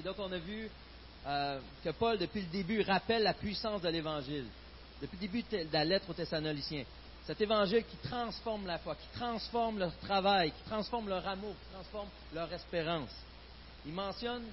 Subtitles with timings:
[0.00, 0.66] Et donc, on a vu
[1.26, 4.46] euh, que Paul, depuis le début, rappelle la puissance de l'Évangile.
[5.02, 6.84] Depuis le début de la lettre aux Thessaloniciens.
[7.26, 11.74] Cet Évangile qui transforme la foi, qui transforme leur travail, qui transforme leur amour, qui
[11.74, 13.10] transforme leur espérance.
[13.84, 14.44] Il mentionne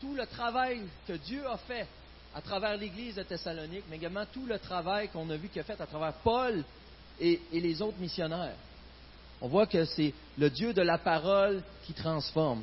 [0.00, 1.86] tout le travail que Dieu a fait
[2.34, 5.64] à travers l'Église de Thessalonique, mais également tout le travail qu'on a vu qu'il a
[5.64, 6.64] fait à travers Paul
[7.20, 8.56] et, et les autres missionnaires.
[9.42, 12.62] On voit que c'est le Dieu de la parole qui transforme.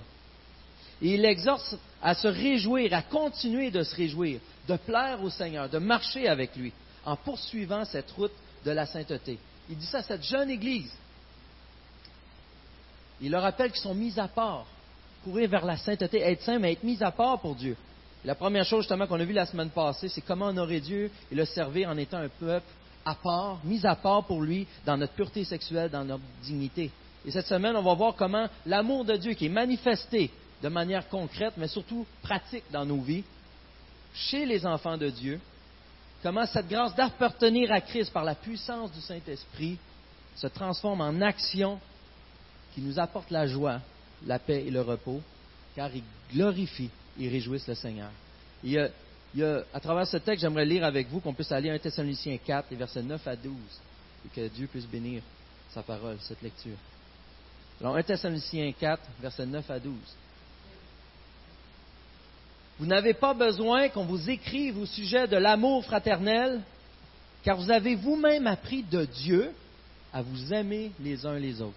[1.01, 5.67] Et il exhorte à se réjouir, à continuer de se réjouir, de plaire au Seigneur,
[5.67, 6.71] de marcher avec lui,
[7.03, 8.31] en poursuivant cette route
[8.63, 9.39] de la sainteté.
[9.71, 10.93] Il dit ça à cette jeune Église.
[13.21, 14.67] Il leur rappelle qu'ils sont mis à part,
[15.23, 17.75] courir vers la sainteté, être saint, mais être mis à part pour Dieu.
[18.23, 21.35] la première chose justement qu'on a vu la semaine passée, c'est comment honorer Dieu et
[21.35, 22.67] le servir en étant un peuple
[23.03, 26.91] à part, mis à part pour lui dans notre pureté sexuelle, dans notre dignité.
[27.25, 30.29] Et cette semaine, on va voir comment l'amour de Dieu qui est manifesté
[30.61, 33.23] de manière concrète, mais surtout pratique dans nos vies,
[34.13, 35.39] chez les enfants de Dieu,
[36.23, 39.77] comment cette grâce d'appartenir à Christ par la puissance du Saint-Esprit
[40.35, 41.79] se transforme en action
[42.73, 43.79] qui nous apporte la joie,
[44.25, 45.21] la paix et le repos,
[45.75, 46.89] car il glorifie
[47.19, 48.09] et réjouissent le Seigneur.
[48.63, 51.73] Il y a, à travers ce texte, j'aimerais lire avec vous qu'on puisse aller à
[51.73, 53.53] 1 Thessaloniciens 4, les versets 9 à 12,
[54.25, 55.21] et que Dieu puisse bénir
[55.69, 56.77] sa parole, cette lecture.
[57.81, 59.93] Alors, 1 Thessaloniciens 4, versets 9 à 12.
[62.79, 66.61] Vous n'avez pas besoin qu'on vous écrive au sujet de l'amour fraternel,
[67.43, 69.51] car vous avez vous-même appris de Dieu
[70.11, 71.73] à vous aimer les uns les autres.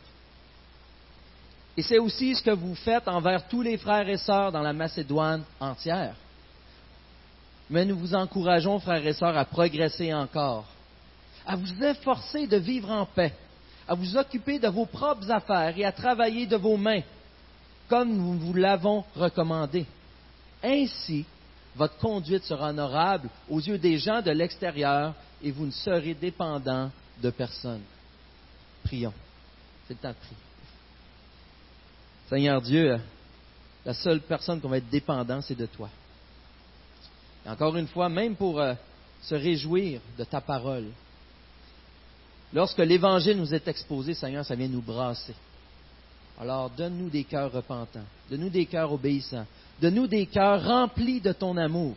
[1.76, 4.72] Et c'est aussi ce que vous faites envers tous les frères et sœurs dans la
[4.72, 6.16] Macédoine entière.
[7.70, 10.64] Mais nous vous encourageons, frères et sœurs, à progresser encore,
[11.46, 13.32] à vous efforcer de vivre en paix,
[13.86, 17.02] à vous occuper de vos propres affaires et à travailler de vos mains,
[17.88, 19.86] comme nous vous l'avons recommandé
[20.62, 21.24] ainsi,
[21.76, 26.90] votre conduite sera honorable aux yeux des gens de l'extérieur et vous ne serez dépendant
[27.22, 27.82] de personne.
[28.84, 29.14] Prions.
[29.86, 30.36] C'est le temps de prier.
[32.28, 32.98] Seigneur Dieu,
[33.84, 35.88] la seule personne qu'on va être dépendant, c'est de toi.
[37.46, 38.74] Encore une fois, même pour euh,
[39.22, 40.88] se réjouir de ta parole,
[42.52, 45.34] lorsque l'Évangile nous est exposé, Seigneur, ça vient nous brasser.
[46.40, 49.46] Alors donne-nous des cœurs repentants, donne-nous des cœurs obéissants,
[49.80, 51.94] donne-nous des cœurs remplis de ton amour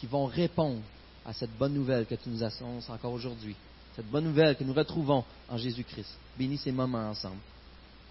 [0.00, 0.80] qui vont répondre
[1.24, 3.54] à cette bonne nouvelle que tu nous annonces encore aujourd'hui,
[3.94, 6.18] cette bonne nouvelle que nous retrouvons en Jésus-Christ.
[6.36, 7.38] Bénis ces moments ensemble.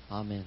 [0.09, 0.44] Amen.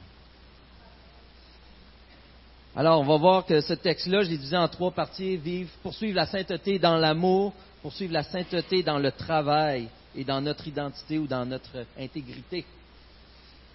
[2.76, 6.16] Alors, on va voir que ce texte-là, je l'ai divisé en trois parties, vivre, poursuivre
[6.16, 11.26] la sainteté dans l'amour, poursuivre la sainteté dans le travail et dans notre identité ou
[11.26, 12.64] dans notre intégrité.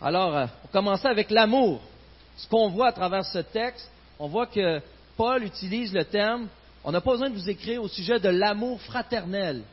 [0.02, 1.82] Alors, euh, on commencer avec l'amour.
[2.38, 4.82] Ce qu'on voit à travers ce texte, on voit que
[5.18, 6.48] Paul utilise le terme,
[6.84, 9.64] on n'a pas besoin de vous écrire au sujet de l'amour fraternel.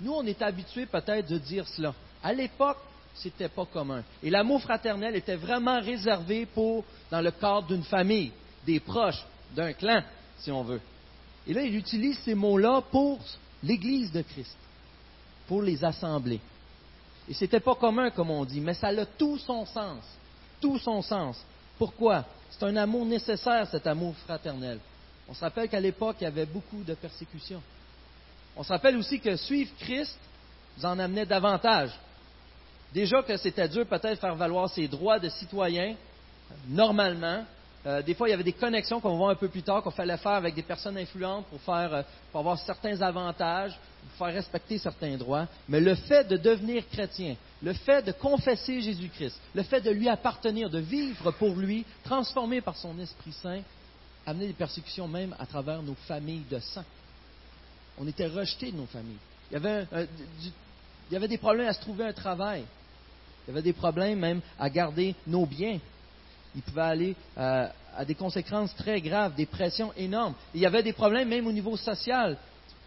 [0.00, 1.92] Nous, on est habitués peut-être de dire cela.
[2.22, 2.78] À l'époque,
[3.16, 4.02] ce n'était pas commun.
[4.22, 8.32] Et l'amour fraternel était vraiment réservé pour, dans le cadre d'une famille,
[8.64, 9.24] des proches,
[9.54, 10.02] d'un clan,
[10.38, 10.80] si on veut.
[11.46, 13.18] Et là, il utilise ces mots-là pour
[13.62, 14.56] l'Église de Christ,
[15.46, 16.40] pour les assemblées.
[17.28, 20.04] Et ce n'était pas commun, comme on dit, mais ça a tout son sens.
[20.60, 21.44] Tout son sens.
[21.78, 22.24] Pourquoi?
[22.50, 24.78] C'est un amour nécessaire, cet amour fraternel.
[25.28, 27.62] On se rappelle qu'à l'époque, il y avait beaucoup de persécutions.
[28.56, 30.18] On se rappelle aussi que suivre Christ
[30.76, 31.90] vous en amenait davantage.
[32.92, 35.96] Déjà que c'était dur peut-être faire valoir ses droits de citoyen,
[36.68, 37.44] normalement,
[37.86, 39.82] euh, des fois, il y avait des connexions qu'on va voir un peu plus tard
[39.82, 42.02] qu'on fallait faire avec des personnes influentes pour, faire, euh,
[42.32, 43.78] pour avoir certains avantages,
[44.08, 45.46] pour faire respecter certains droits.
[45.68, 50.08] Mais le fait de devenir chrétien, le fait de confesser Jésus-Christ, le fait de lui
[50.08, 53.60] appartenir, de vivre pour lui, transformé par son Esprit Saint,
[54.26, 56.84] amenait des persécutions même à travers nos familles de sang.
[57.98, 59.18] On était rejetés de nos familles.
[59.50, 62.64] Il y avait, il y avait des problèmes à se trouver un travail.
[63.46, 65.78] Il y avait des problèmes même à garder nos biens
[66.54, 67.66] il pouvait aller euh,
[67.96, 70.34] à des conséquences très graves, des pressions énormes.
[70.54, 72.36] il y avait des problèmes même au niveau social.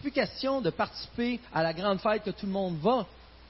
[0.02, 3.06] Plus question de participer à la grande fête que tout le monde va.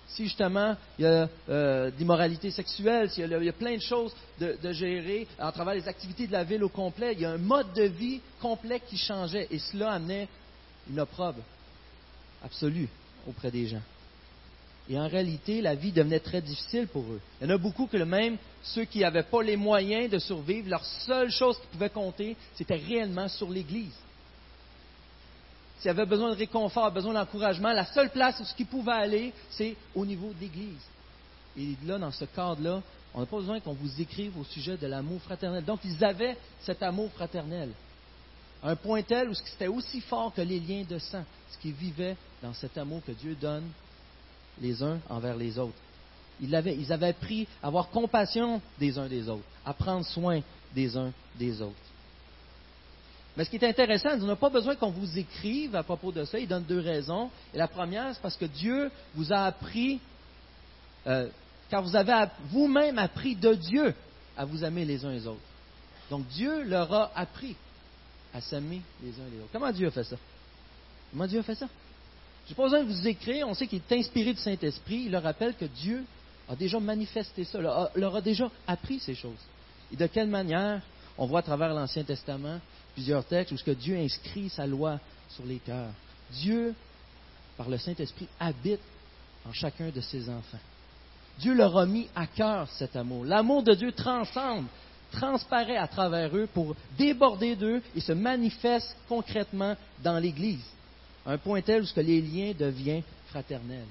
[0.07, 4.57] Si justement il y a euh, d'immoralité sexuelle, s'il y, a plein de choses de,
[4.61, 7.37] de, gérer à travers les activités de la ville au complet, il y a un
[7.37, 10.29] mode de vie complet qui changeait et cela amenait
[10.89, 11.41] une opprobre
[12.41, 12.87] absolue
[13.27, 13.81] auprès des gens.
[14.89, 17.19] Et en réalité, la vie devenait très difficile pour eux.
[17.41, 20.69] Il y en a beaucoup que même ceux qui n'avaient pas les moyens de survivre,
[20.69, 23.95] leur seule chose qui pouvait compter, c'était réellement sur l'Église.
[25.79, 29.33] S'ils avaient besoin de réconfort, besoin d'encouragement, la seule place où ce qu'ils pouvaient aller,
[29.49, 30.83] c'est au niveau de l'Église.
[31.57, 32.81] Et là, dans ce cadre-là,
[33.13, 35.65] on n'a pas besoin qu'on vous écrive au sujet de l'amour fraternel.
[35.65, 37.71] Donc, ils avaient cet amour fraternel.
[38.63, 42.15] un point tel où c'était aussi fort que les liens de sang, ce qui vivait
[42.41, 43.69] dans cet amour que Dieu donne
[44.61, 45.77] les uns envers les autres.
[46.39, 50.41] Ils avaient, appris à avoir compassion des uns des autres, à prendre soin
[50.75, 51.75] des uns des autres.
[53.35, 56.25] Mais ce qui est intéressant, on n'a pas besoin qu'on vous écrive à propos de
[56.25, 56.39] ça.
[56.39, 57.29] Il donne deux raisons.
[57.53, 59.99] Et la première, c'est parce que Dieu vous a appris,
[61.05, 61.27] euh,
[61.69, 63.93] car vous avez vous-même appris de Dieu
[64.35, 65.39] à vous aimer les uns les autres.
[66.09, 67.55] Donc Dieu leur a appris
[68.33, 69.49] à s'aimer les uns les autres.
[69.51, 70.17] Comment Dieu a fait ça?
[71.11, 71.67] Comment Dieu a fait ça?
[72.47, 73.47] Je n'ai pas besoin de vous écrire.
[73.47, 75.03] On sait qu'il est inspiré du Saint-Esprit.
[75.05, 76.05] Il leur rappelle que Dieu
[76.47, 79.43] a déjà manifesté ça, leur a déjà appris ces choses.
[79.91, 80.81] Et de quelle manière
[81.17, 82.59] On voit à travers l'Ancien Testament
[82.93, 84.99] plusieurs textes où Dieu inscrit sa loi
[85.29, 85.91] sur les cœurs.
[86.31, 86.73] Dieu,
[87.57, 88.79] par le Saint-Esprit, habite
[89.45, 90.59] en chacun de ses enfants.
[91.39, 93.25] Dieu leur a mis à cœur cet amour.
[93.25, 94.65] L'amour de Dieu transcende,
[95.11, 100.65] transparaît à travers eux pour déborder d'eux et se manifeste concrètement dans l'Église.
[101.27, 103.85] Un point tel où que les liens deviennent fraternels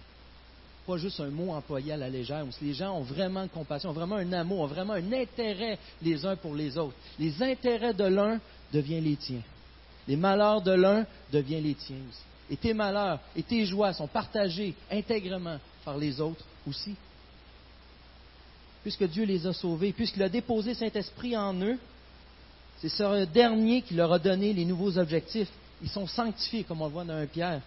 [0.86, 3.90] pas juste un mot employé à la légère, où les gens ont vraiment de compassion,
[3.90, 6.94] ont vraiment un amour, ont vraiment un intérêt les uns pour les autres.
[7.18, 8.40] Les intérêts de l'un
[8.72, 9.42] deviennent les tiens.
[10.06, 12.22] Les malheurs de l'un deviennent les tiens aussi.
[12.48, 16.94] Et tes malheurs et tes joies sont partagés intègrement par les autres aussi.
[18.82, 21.76] Puisque Dieu les a sauvés, puisqu'il a déposé Saint-Esprit en eux,
[22.78, 25.48] c'est ce dernier qui leur a donné les nouveaux objectifs.
[25.82, 27.60] Ils sont sanctifiés, comme on le voit dans un Pierre.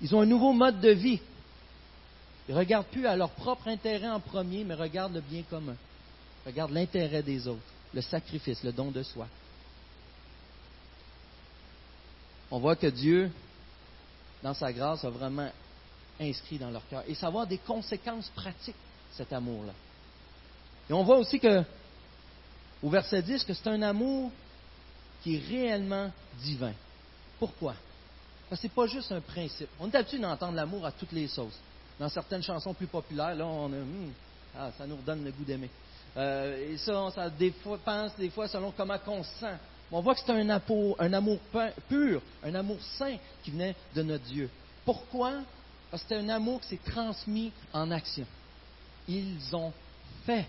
[0.00, 1.20] Ils ont un nouveau mode de vie.
[2.48, 5.76] Ils ne regardent plus à leur propre intérêt en premier, mais regardent le bien commun.
[6.46, 7.60] Regardent l'intérêt des autres,
[7.92, 9.28] le sacrifice, le don de soi.
[12.50, 13.30] On voit que Dieu,
[14.42, 15.50] dans sa grâce, a vraiment
[16.18, 17.02] inscrit dans leur cœur.
[17.06, 18.74] Et ça va avoir des conséquences pratiques,
[19.12, 19.74] cet amour-là.
[20.88, 21.62] Et on voit aussi que,
[22.82, 24.30] au verset 10, que c'est un amour
[25.22, 26.10] qui est réellement
[26.42, 26.72] divin.
[27.38, 27.74] Pourquoi?
[28.48, 29.68] Parce que ce n'est pas juste un principe.
[29.78, 31.58] On est habitué d'entendre l'amour à toutes les sauces
[31.98, 34.12] dans certaines chansons plus populaires, là, on a, hmm,
[34.56, 35.70] ah, ça nous redonne le goût d'aimer.
[36.16, 39.56] Euh, et ça, ça des fois, pense des fois selon comment on se sent.
[39.90, 40.60] On voit que c'est un
[40.98, 41.38] un amour
[41.88, 44.50] pur, un amour saint qui venait de notre Dieu.
[44.84, 45.32] Pourquoi?
[45.90, 48.26] Parce que c'est un amour qui s'est transmis en action.
[49.08, 49.72] Ils ont
[50.26, 50.46] fait.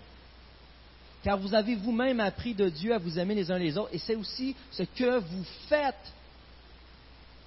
[1.22, 3.98] Car vous avez vous-même appris de Dieu à vous aimer les uns les autres, et
[3.98, 6.12] c'est aussi ce que vous faites.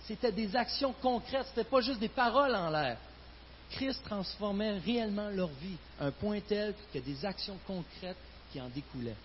[0.08, 2.98] C'était des actions concrètes, ce n'était pas juste des paroles en l'air.
[3.72, 8.18] Christ transformait réellement leur vie, un point tel que des actions concrètes
[8.52, 9.16] qui en découlaient.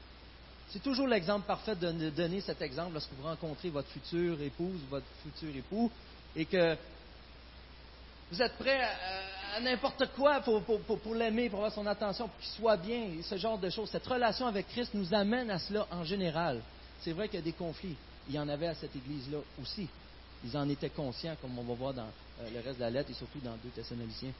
[0.71, 4.91] C'est toujours l'exemple parfait de donner cet exemple lorsque vous rencontrez votre future épouse ou
[4.91, 5.91] votre futur époux
[6.37, 6.77] et que
[8.31, 8.81] vous êtes prêt
[9.57, 13.37] à, n'importe quoi pour, pour l'aimer, pour avoir son attention, pour qu'il soit bien, ce
[13.37, 13.89] genre de choses.
[13.91, 16.61] Cette relation avec Christ nous amène à cela en général.
[17.01, 17.97] C'est vrai qu'il y a des conflits.
[18.29, 19.89] Il y en avait à cette église-là aussi.
[20.45, 22.03] Ils en étaient conscients, comme on va voir dans
[22.41, 24.33] euh, le reste de la lettre et surtout dans 2 Thessaloniciens.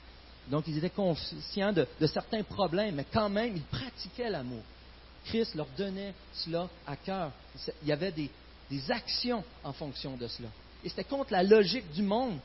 [0.49, 4.63] Donc, ils étaient conscients de, certains problèmes, mais quand même, ils pratiquaient l'amour.
[5.25, 7.33] Christ leur donnait cela à cœur.
[7.83, 8.31] Il y avait des,
[8.71, 10.49] des actions en fonction de cela.
[10.85, 12.39] Et c'était contre la logique du monde,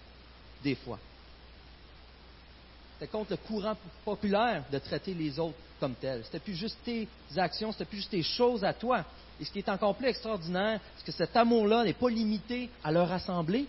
[0.63, 0.99] des fois.
[2.93, 6.23] C'était contre le courant populaire de traiter les autres comme tels.
[6.25, 9.05] C'était plus juste tes actions, c'était plus juste tes choses à toi.
[9.43, 12.93] Et ce qui est encore plus extraordinaire, c'est que cet amour-là n'est pas limité à
[12.93, 13.67] leur assemblée.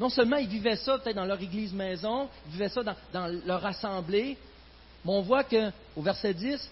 [0.00, 2.80] Non seulement ils vivaient ça peut-être dans leur église maison, ils vivaient ça
[3.12, 4.38] dans, leur assemblée,
[5.04, 6.70] mais on voit qu'au verset 10,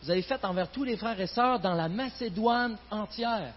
[0.00, 3.52] vous avez fait envers tous les frères et sœurs dans la Macédoine entière.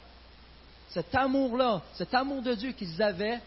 [0.89, 3.39] Cet amour-là, cet amour de Dieu qu'ils avaient,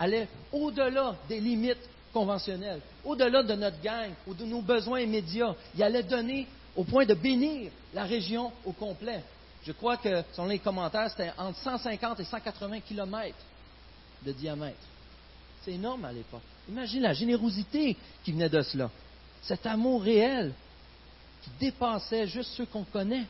[0.00, 5.54] allait au-delà des limites conventionnelles, au-delà de notre gang ou de nos besoins immédiats.
[5.76, 9.22] Il allait donner au point de bénir la région au complet.
[9.66, 13.38] Je crois que, selon les commentaires, c'était entre 150 et 180 kilomètres
[14.24, 14.76] de diamètre.
[15.64, 16.42] C'est énorme à l'époque.
[16.68, 18.90] Imagine la générosité qui venait de cela.
[19.42, 20.52] Cet amour réel
[21.42, 23.24] qui dépassait juste ceux qu'on connaît.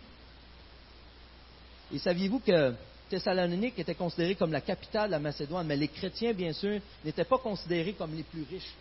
[1.92, 2.74] Et saviez-vous que
[3.08, 7.24] Thessalonique était considérée comme la capitale de la Macédoine, mais les chrétiens, bien sûr, n'étaient
[7.24, 8.72] pas considérés comme les plus riches,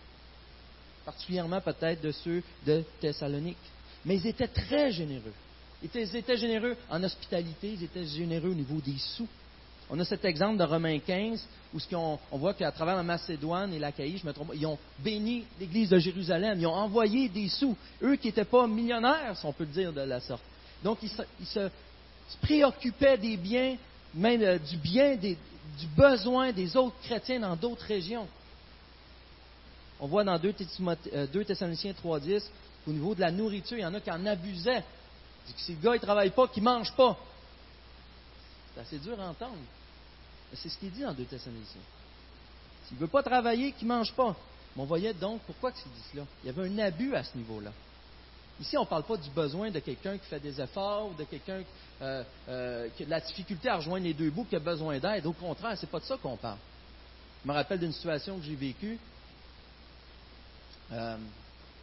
[1.05, 3.57] particulièrement peut-être de ceux de Thessalonique.
[4.05, 5.33] Mais ils étaient très généreux.
[5.83, 9.27] Ils étaient généreux en hospitalité, ils étaient généreux au niveau des sous.
[9.89, 13.73] On a cet exemple de Romains 15, où on, on voit qu'à travers la Macédoine
[13.73, 17.49] et l'Achaïe, je me trompe, ils ont béni l'Église de Jérusalem, ils ont envoyé des
[17.49, 20.41] sous, eux qui n'étaient pas millionnaires, si on peut le dire de la sorte.
[20.83, 21.69] Donc, ils se,
[22.41, 23.75] préoccupaient des biens,
[24.13, 25.37] même euh, du bien, du
[25.95, 28.27] besoin des autres chrétiens dans d'autres régions.
[29.99, 30.53] On voit dans 2,
[31.13, 32.43] euh, Thessaloniciens 3.10,
[32.87, 34.83] au niveau de la nourriture, il y en a qui en abusaient.
[35.57, 37.17] Si le gars ne travaille pas, qu'il ne mange pas.
[38.73, 39.57] C'est assez dur à entendre.
[40.53, 41.81] C'est ce qu'il dit dans 2 Thessaloniciens.
[42.87, 44.35] S'il ne veut pas travailler, qu'il ne mange pas.
[44.75, 46.23] Mais on voyait donc pourquoi il dit cela.
[46.43, 47.71] Il y avait un abus à ce niveau-là.
[48.59, 51.23] Ici, on ne parle pas du besoin de quelqu'un qui fait des efforts ou de
[51.23, 51.63] quelqu'un
[52.01, 54.99] euh, euh, qui a de la difficulté à rejoindre les deux bouts, qui a besoin
[54.99, 55.25] d'aide.
[55.25, 56.59] Au contraire, ce n'est pas de ça qu'on parle.
[57.43, 58.99] Je me rappelle d'une situation que j'ai vécue.
[60.91, 61.17] Euh,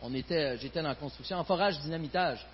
[0.03, 2.47] on était, j'étais dans la construction, en forage dynamitage.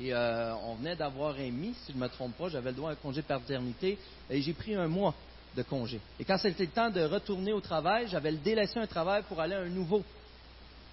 [0.00, 2.92] Et on venait d'avoir émis, si je ne me trompe pas, j'avais le droit à
[2.94, 3.98] un congé de paternité,
[4.30, 5.14] et j'ai pris un mois
[5.56, 6.00] de congé.
[6.18, 9.54] Et quand c'était le temps de retourner au travail, j'avais délaissé un travail pour aller
[9.54, 10.02] à un nouveau.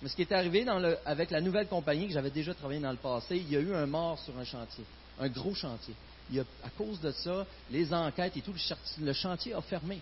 [0.01, 0.65] Mais ce qui est arrivé
[1.05, 3.73] avec la nouvelle compagnie que j'avais déjà travaillé dans le passé, il y a eu
[3.73, 4.83] un mort sur un chantier,
[5.19, 5.93] un gros chantier.
[6.63, 8.53] à cause de ça, les enquêtes et tout,
[9.01, 10.01] le, chantier a fermé.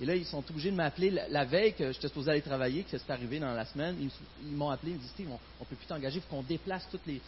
[0.00, 2.96] Et là, ils sont obligés de m'appeler la, veille que j'étais supposé aller travailler, que
[2.96, 3.96] c'est arrivé dans la semaine.
[4.42, 6.86] Ils, m'ont appelé, ils dit Steve, on ne peut plus t'engager, il faut qu'on déplace
[6.90, 7.20] tous les,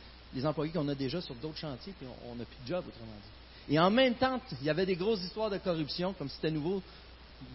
[0.45, 3.75] employés qu'on a déjà sur d'autres chantiers, puis on n'a plus de job, autrement dit.
[3.75, 6.83] Et en même temps, il y avait des grosses histoires de corruption, comme c'était nouveau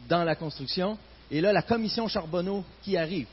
[0.08, 0.98] dans la construction.
[1.30, 3.28] Et là, la commission Charbonneau qui arrive.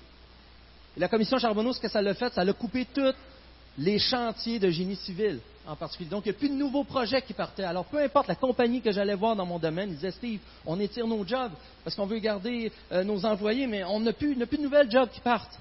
[0.97, 3.15] Et la commission Charbonneau, ce que ça l'a fait, ça l'a coupé tous
[3.79, 6.11] les chantiers de génie civil en particulier.
[6.11, 7.65] Donc, il n'y a plus de nouveaux projets qui partaient.
[7.65, 10.79] Alors, peu importe la compagnie que j'allais voir dans mon domaine, ils disaient Steve, on
[10.79, 14.59] étire nos jobs parce qu'on veut garder euh, nos employés, mais on n'a plus, plus,
[14.59, 15.59] de nouvelles jobs qui partent.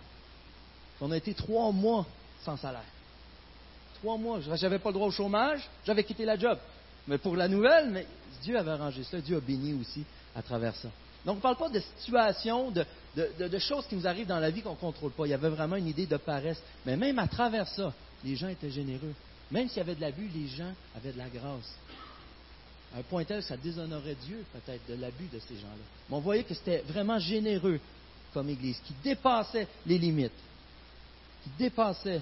[1.01, 2.05] On a été trois mois
[2.43, 2.83] sans salaire.
[4.03, 4.41] Trois mois.
[4.41, 6.57] Je n'avais pas le droit au chômage, j'avais quitté la job.
[7.07, 8.05] Mais pour la nouvelle, mais
[8.41, 10.03] Dieu avait arrangé cela, Dieu a béni aussi
[10.35, 10.89] à travers ça.
[11.25, 14.61] Donc, on ne parle pas de situations, de, choses qui nous arrivent dans la vie
[14.61, 15.25] qu'on ne contrôle pas.
[15.25, 16.61] Il y avait vraiment une idée de paresse.
[16.85, 17.93] Mais même à travers ça,
[18.25, 19.13] les gens étaient généreux.
[19.49, 21.73] Même s'il y avait de l'abus, les gens avaient de la grâce.
[22.93, 25.83] À un point tel que ça déshonorait Dieu, peut-être, de l'abus de ces gens-là.
[26.09, 27.79] Mais on voyait que c'était vraiment généreux
[28.33, 30.31] comme Église, qui dépassait les limites,
[31.45, 32.21] qui dépassait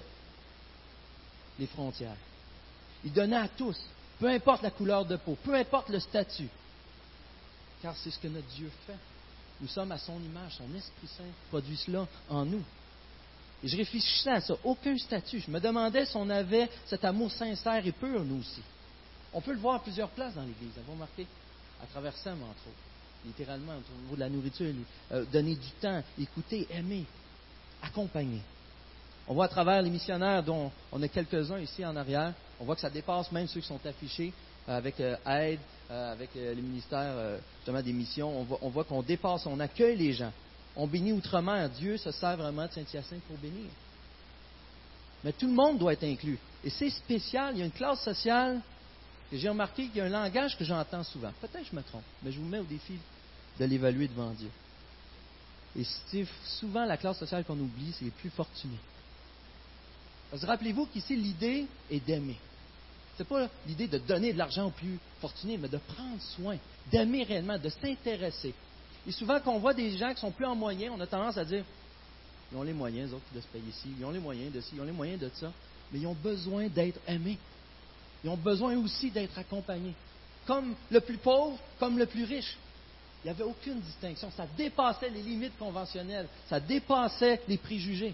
[1.61, 2.17] les frontières.
[3.05, 3.79] Il donnait à tous,
[4.19, 6.49] peu importe la couleur de peau, peu importe le statut
[7.81, 8.97] car c'est ce que notre Dieu fait.
[9.59, 12.63] Nous sommes à son image, son Esprit Saint produit cela en nous.
[13.63, 15.39] Et je réfléchissais à ça, aucun statut.
[15.39, 18.61] Je me demandais si on avait cet amour sincère et pur, nous aussi.
[19.33, 21.27] On peut le voir à plusieurs places dans l'Église, avez-vous remarqué?
[21.81, 23.25] À travers Sam, entre autres.
[23.25, 24.73] Littéralement, au niveau de la nourriture,
[25.11, 27.05] euh, donner du temps, écouter, aimer,
[27.83, 28.41] accompagner.
[29.31, 32.75] On voit à travers les missionnaires, dont on a quelques-uns ici en arrière, on voit
[32.75, 34.33] que ça dépasse même ceux qui sont affichés
[34.67, 38.45] avec euh, aide, euh, avec euh, les ministères justement des missions.
[38.61, 40.33] On voit, qu'on dépasse, on accueille les gens.
[40.75, 41.65] On bénit outrement.
[41.69, 43.69] Dieu se sert vraiment de Saint-Hyacinthe pour bénir.
[45.23, 46.37] Mais tout le monde doit être inclus.
[46.65, 47.55] Et c'est spécial.
[47.55, 48.59] Il y a une classe sociale
[49.31, 51.31] que j'ai remarqué qu'il y a un langage que j'entends souvent.
[51.39, 52.97] Peut-être que je me trompe, mais je vous mets au défi
[53.57, 54.49] de l'évaluer devant Dieu.
[55.79, 56.27] Et c'est
[56.59, 58.75] souvent la classe sociale qu'on oublie, c'est les plus fortunés.
[60.33, 62.37] Rappelez-vous qu'ici, l'idée est d'aimer.
[63.17, 66.57] Ce n'est pas l'idée de donner de l'argent aux plus fortunés, mais de prendre soin,
[66.91, 68.53] d'aimer réellement, de s'intéresser.
[69.07, 71.37] Et souvent, quand on voit des gens qui sont plus en moyens, on a tendance
[71.37, 71.63] à dire
[72.51, 74.59] ils ont les moyens, les autres, de se payer ici, ils ont les moyens de
[74.59, 75.51] ci, ils ont les moyens de ça,
[75.91, 77.37] mais ils ont besoin d'être aimés.
[78.23, 79.93] Ils ont besoin aussi d'être accompagnés.
[80.45, 82.57] Comme le plus pauvre, comme le plus riche.
[83.23, 84.31] Il n'y avait aucune distinction.
[84.35, 86.27] Ça dépassait les limites conventionnelles.
[86.49, 88.13] Ça dépassait les préjugés.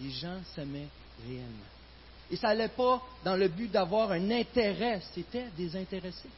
[0.00, 0.88] Les gens s'aimaient
[1.26, 1.70] réellement.
[2.30, 6.28] Et ça n'allait pas dans le but d'avoir un intérêt, c'était désintéressé.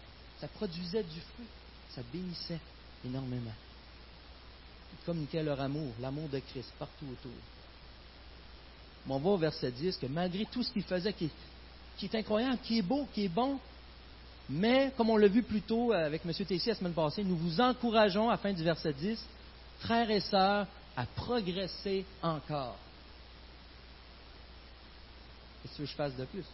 [0.40, 1.47] Ça produisait du fruit,
[1.90, 2.61] ça bénissait
[3.05, 3.55] énormément.
[4.93, 7.33] Ils communiquaient leur amour, l'amour de Christ partout autour.
[9.07, 11.31] Mais on voit au verset 10 que malgré tout ce qu'il faisait, qui,
[12.02, 13.59] est incroyable, qui est beau, qui est bon,
[14.49, 16.33] mais comme on l'a vu plus tôt avec M.
[16.33, 19.19] Tessier la semaine passée, nous vous encourageons, à la fin du verset 10,
[19.81, 20.66] frères et sœurs,
[20.97, 22.76] à progresser encore.
[25.66, 26.44] Qu'est-ce que je fasse de plus?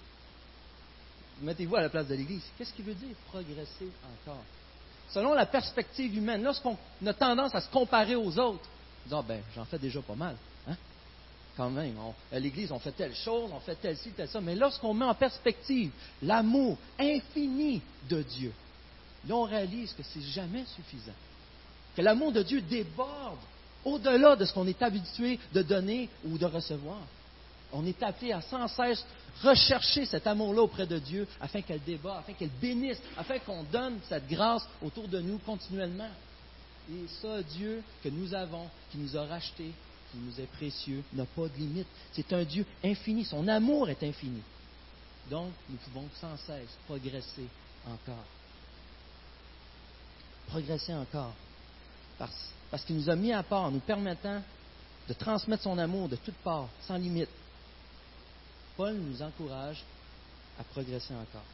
[1.42, 2.42] Mettez-vous à la place de l'Église.
[2.56, 3.88] Qu'est-ce qu'il veut dire progresser
[4.26, 4.42] encore?
[5.10, 8.66] Selon la perspective humaine, lorsqu'on a tendance à se comparer aux autres,
[9.04, 10.36] disant, ah, ben, j'en fais déjà pas mal.
[10.66, 10.76] Hein?
[11.56, 11.94] Quand même,
[12.32, 14.40] à l'Église, on fait telle chose, on fait telle ci, telle ça.
[14.40, 15.90] Mais lorsqu'on met en perspective
[16.22, 18.52] l'amour infini de Dieu,
[19.28, 21.12] là, on réalise que c'est jamais suffisant.
[21.94, 23.40] Que l'amour de Dieu déborde
[23.84, 27.00] au-delà de ce qu'on est habitué de donner ou de recevoir.
[27.72, 29.04] On est appelé à sans cesse
[29.42, 33.98] rechercher cet amour-là auprès de Dieu afin qu'elle débat, afin qu'elle bénisse, afin qu'on donne
[34.08, 36.10] cette grâce autour de nous continuellement.
[36.90, 39.72] Et ça, Dieu que nous avons, qui nous a rachetés,
[40.10, 41.86] qui nous est précieux, n'a pas de limite.
[42.12, 43.24] C'est un Dieu infini.
[43.24, 44.42] Son amour est infini.
[45.30, 47.46] Donc, nous pouvons sans cesse progresser
[47.86, 48.24] encore.
[50.48, 51.32] Progresser encore.
[52.18, 54.42] Parce, qu'il nous a mis à part nous permettant
[55.08, 57.28] de transmettre son amour de toutes parts, sans limite.
[58.82, 59.80] Paul nous encourage
[60.58, 61.44] à progresser encore.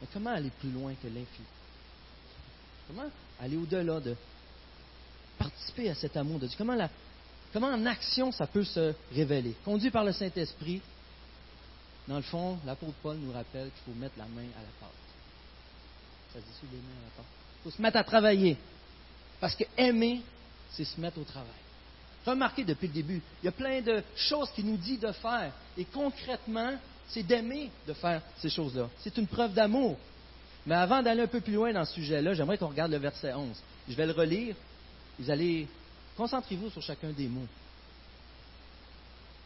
[0.00, 1.46] Mais comment aller plus loin que l'infini?
[2.86, 4.16] Comment aller au-delà de
[5.36, 6.56] participer à cet amour de Dieu?
[6.56, 6.88] Comment,
[7.52, 9.54] comment en action ça peut se révéler?
[9.66, 10.80] Conduit par le Saint-Esprit,
[12.08, 14.90] dans le fond, l'apôtre Paul nous rappelle qu'il faut mettre la main à la pâte.
[16.32, 17.32] Ça se dit les mains à la pâte.
[17.58, 18.56] Il faut se mettre à travailler.
[19.40, 20.22] Parce que aimer,
[20.70, 21.52] c'est se mettre au travail.
[22.26, 25.52] Remarquez depuis le début, il y a plein de choses qu'il nous dit de faire.
[25.78, 26.74] Et concrètement,
[27.08, 28.88] c'est d'aimer de faire ces choses-là.
[28.98, 29.96] C'est une preuve d'amour.
[30.66, 33.32] Mais avant d'aller un peu plus loin dans ce sujet-là, j'aimerais qu'on regarde le verset
[33.32, 33.56] 11.
[33.88, 34.54] Je vais le relire.
[35.18, 35.66] Vous allez,
[36.16, 37.46] concentrez-vous sur chacun des mots.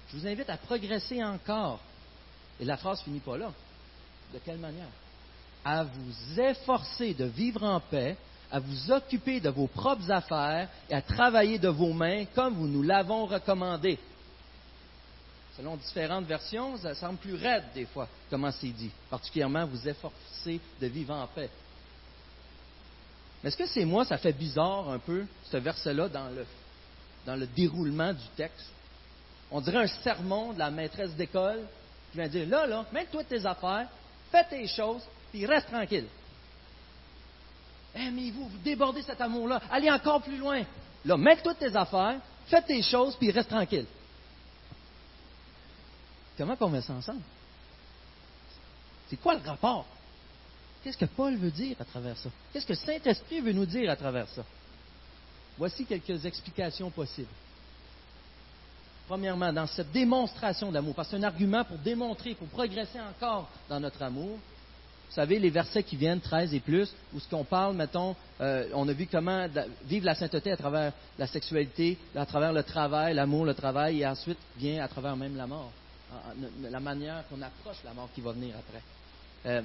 [0.08, 1.80] Je vous invite à progresser encore.
[2.60, 3.52] Et la phrase finit pas là.
[4.32, 4.88] De quelle manière?
[5.64, 8.16] À vous efforcer de vivre en paix
[8.50, 12.68] à vous occuper de vos propres affaires et à travailler de vos mains comme vous
[12.68, 13.98] nous l'avons recommandé.
[15.56, 18.90] Selon différentes versions, ça semble plus raide des fois, comment c'est dit.
[19.08, 21.48] Particulièrement, vous efforcez de vivre en paix.
[23.42, 26.46] Mais est-ce que c'est moi, ça fait bizarre un peu, ce verset-là, dans le,
[27.26, 28.70] dans le déroulement du texte?
[29.50, 31.60] On dirait un sermon de la maîtresse d'école
[32.10, 33.86] qui vient dire, là, là, mets-toi tes affaires,
[34.32, 36.06] fais tes choses, puis reste tranquille.
[37.94, 40.62] Aimez-vous, vous débordez cet amour-là, allez encore plus loin.
[41.04, 43.86] Là, mets toutes tes affaires, fais tes choses, puis reste tranquille.
[46.36, 47.22] Comment on met ça ensemble?
[49.08, 49.86] C'est quoi le rapport?
[50.82, 52.28] Qu'est-ce que Paul veut dire à travers ça?
[52.52, 54.42] Qu'est-ce que Saint-Esprit veut nous dire à travers ça?
[55.56, 57.28] Voici quelques explications possibles.
[59.06, 63.48] Premièrement, dans cette démonstration d'amour, parce que c'est un argument pour démontrer, pour progresser encore
[63.68, 64.38] dans notre amour,
[65.08, 68.68] vous savez, les versets qui viennent, 13 et plus, où ce qu'on parle, mettons, euh,
[68.74, 69.46] on a vu comment
[69.84, 74.06] vivre la sainteté à travers la sexualité, à travers le travail, l'amour, le travail, et
[74.06, 75.70] ensuite vient à travers même la mort,
[76.62, 78.82] la manière qu'on approche la mort qui va venir après.
[79.46, 79.62] Euh,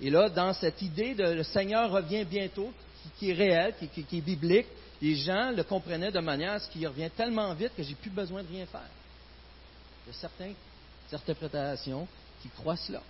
[0.00, 2.72] et là, dans cette idée de le Seigneur revient bientôt,
[3.18, 4.66] qui, est réel, qui, est biblique,
[5.00, 8.10] les gens le comprenaient de manière à ce qu'il revient tellement vite que j'ai plus
[8.10, 8.80] besoin de rien faire.
[10.06, 10.54] Il y a certaines
[11.12, 12.06] interprétations
[12.40, 13.02] qui croient cela.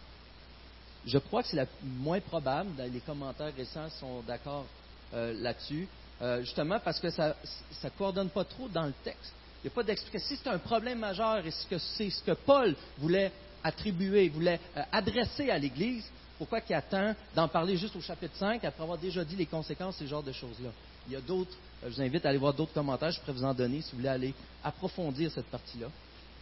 [1.06, 2.70] Je crois que c'est la moins probable.
[2.92, 4.66] Les commentaires récents sont d'accord
[5.14, 5.88] euh, là-dessus.
[6.20, 7.34] Euh, justement parce que ça
[7.82, 9.32] ne coordonne pas trop dans le texte.
[9.62, 10.28] Il n'y a pas d'explication.
[10.28, 13.32] Si c'est un problème majeur et que c'est ce que Paul voulait
[13.64, 16.04] attribuer, voulait euh, adresser à l'Église,
[16.38, 19.96] pourquoi qu'il attend d'en parler juste au chapitre 5 après avoir déjà dit les conséquences
[19.96, 20.70] ce genre de choses-là?
[21.08, 23.44] Il y a d'autres, je vous invite à aller voir d'autres commentaires, je pourrais vous
[23.44, 25.88] en donner si vous voulez aller approfondir cette partie-là.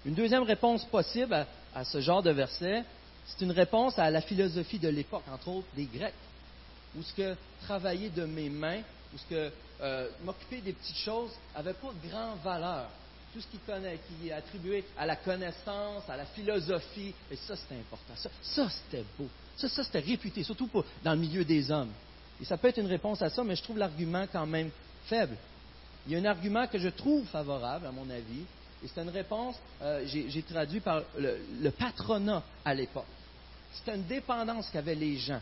[0.05, 2.85] Une deuxième réponse possible à ce genre de verset,
[3.31, 6.15] c'est une réponse à la philosophie de l'époque, entre autres des Grecs,
[6.97, 8.81] où ce que travailler de mes mains,
[9.15, 12.89] où ce que euh, m'occuper des petites choses n'avait pas de grande valeur.
[13.33, 17.55] Tout ce qui, connaît, qui est attribué à la connaissance, à la philosophie, et ça
[17.55, 18.15] c'était important.
[18.43, 19.29] Ça, c'était beau.
[19.57, 20.69] Ça, ça c'était réputé, surtout
[21.05, 21.93] dans le milieu des hommes.
[22.41, 24.71] Et ça peut être une réponse à ça, mais je trouve l'argument quand même
[25.05, 25.37] faible.
[26.07, 28.43] Il y a un argument que je trouve favorable, à mon avis,
[28.83, 33.07] et c'est une réponse, euh, j'ai traduit par le patronat à l'époque.
[33.75, 35.41] C'était une dépendance qu'avaient les gens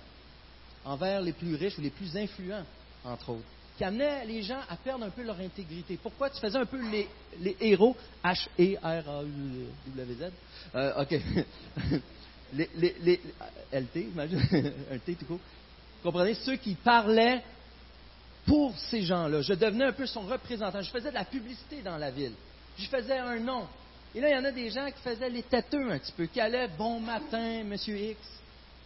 [0.84, 2.64] envers les plus riches ou les plus influents,
[3.04, 3.44] entre autres,
[3.76, 5.98] qui amenait les gens à perdre un peu leur intégrité.
[6.02, 6.30] Pourquoi?
[6.30, 7.08] Tu faisais un peu les,
[7.60, 8.72] héros, H-E-R-A-U-W-Z,
[10.74, 11.10] euh, OK,
[12.54, 13.20] les,
[13.72, 15.40] LT, un T tout court.
[16.02, 17.42] Comprenez, ceux qui parlaient
[18.46, 19.42] pour ces gens-là.
[19.42, 20.80] Je devenais un peu son représentant.
[20.80, 22.32] Je faisais de la publicité dans la ville.
[22.78, 23.66] Je faisais un nom.
[24.14, 26.26] Et là, il y en a des gens qui faisaient les têteux un petit peu,
[26.26, 28.18] qui allaient bon matin, monsieur X.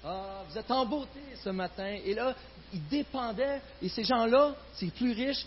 [0.04, 1.96] Ah, vous êtes en beauté ce matin.
[2.04, 2.34] Et là,
[2.72, 5.46] ils dépendaient, et ces gens-là, ces plus riches,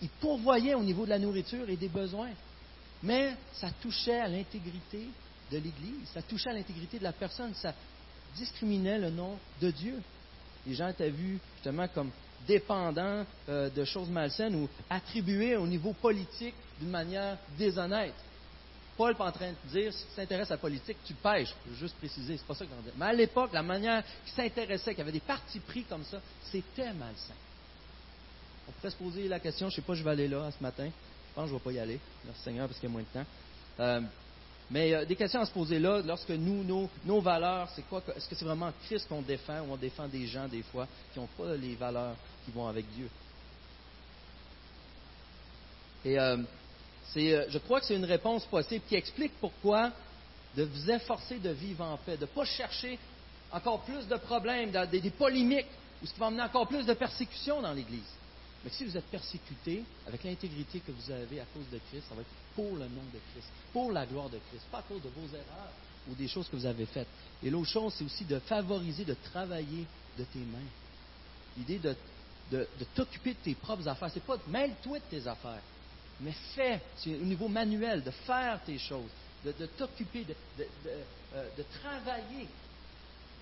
[0.00, 2.30] ils pourvoyaient au niveau de la nourriture et des besoins.
[3.02, 5.06] Mais ça touchait à l'intégrité
[5.50, 7.74] de l'Église, ça touchait à l'intégrité de la personne, ça
[8.34, 10.00] discriminait le nom de Dieu.
[10.66, 12.10] Les gens étaient vus justement comme
[12.46, 18.14] dépendants euh, de choses malsaines ou attribués au niveau politique d'une manière déshonnête.
[19.02, 21.52] Paul pas en train de dire, si tu t'intéresses à la politique, tu pêches.
[21.66, 22.96] Je veux juste préciser, c'est pas ça qu'on dit.
[22.96, 26.20] Mais à l'époque, la manière qu'il s'intéressait, qu'il y avait des partis pris comme ça,
[26.44, 27.34] c'était malsain.
[28.68, 30.62] On pourrait se poser la question, je ne sais pas, je vais aller là ce
[30.62, 30.86] matin.
[30.86, 31.98] Je pense que je ne vais pas y aller.
[32.24, 33.26] Merci Seigneur, parce qu'il y a moins de temps.
[33.80, 34.00] Euh,
[34.70, 38.28] mais euh, des questions à se poser là, lorsque nous, nos, valeurs, c'est quoi Est-ce
[38.28, 41.28] que c'est vraiment Christ qu'on défend ou on défend des gens, des fois, qui n'ont
[41.36, 43.08] pas les valeurs qui vont avec Dieu?
[46.04, 46.36] Et euh,
[47.14, 49.92] je crois que c'est une réponse possible qui explique pourquoi
[50.56, 52.98] de vous efforcer de vivre en paix, de ne pas chercher
[53.50, 55.66] encore plus de problèmes, des, polémiques,
[56.02, 58.10] ou ce qui va amener encore plus de persécutions dans l'Église.
[58.64, 62.14] Mais si vous êtes persécuté avec l'intégrité que vous avez à cause de Christ, ça
[62.14, 65.02] va être pour le nom de Christ, pour la gloire de Christ, pas à cause
[65.02, 65.72] de vos erreurs
[66.08, 67.08] ou des choses que vous avez faites.
[67.42, 69.86] Et l'autre chose, c'est aussi de favoriser, de travailler
[70.18, 70.58] de tes mains.
[71.56, 71.94] L'idée de,
[72.50, 74.10] de, t'occuper de tes propres affaires.
[74.12, 75.62] C'est pas mêle-toi de tes affaires,
[76.22, 79.10] mais fais, c'est au niveau manuel, de faire tes choses,
[79.44, 80.34] de, t'occuper, de,
[81.34, 82.48] euh, de, travailler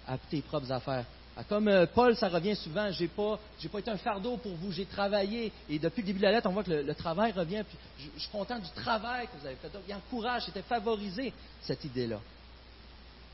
[0.06, 1.04] à tes propres affaires.
[1.36, 3.38] Ah, comme euh, Paul, ça revient souvent, j'ai pas,
[3.70, 5.52] pas été un fardeau pour vous, j'ai travaillé.
[5.68, 7.62] Et depuis le début de la lettre, on voit que le, travail revient.
[7.98, 9.70] je, je, suis content du travail que vous avez fait.
[9.70, 12.20] Donc, il encourage, c'était favorisé cette idée-là.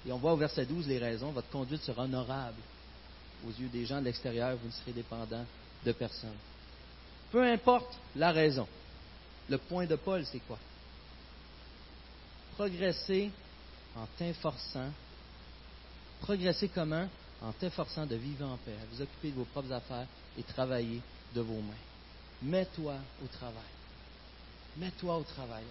[0.06, 1.30] Et on voit au verset 12 les raisons.
[1.30, 2.60] Votre conduite sera honorable
[3.46, 4.56] aux yeux des gens de l'extérieur.
[4.56, 5.44] Vous ne serez dépendant
[5.84, 6.36] de personne.
[7.32, 8.68] Peu importe la raison.
[9.48, 10.58] Le point de Paul, c'est quoi?
[12.54, 13.30] Progresser
[13.96, 14.90] en t'efforçant.
[16.20, 17.08] Progresser comment?
[17.42, 20.06] En t'efforçant de vivre en paix, à vous occuper de vos propres affaires
[20.38, 21.02] et travailler
[21.34, 21.84] de vos mains.
[22.42, 23.62] Mets-toi au travail.
[24.78, 25.64] Mets-toi au travail.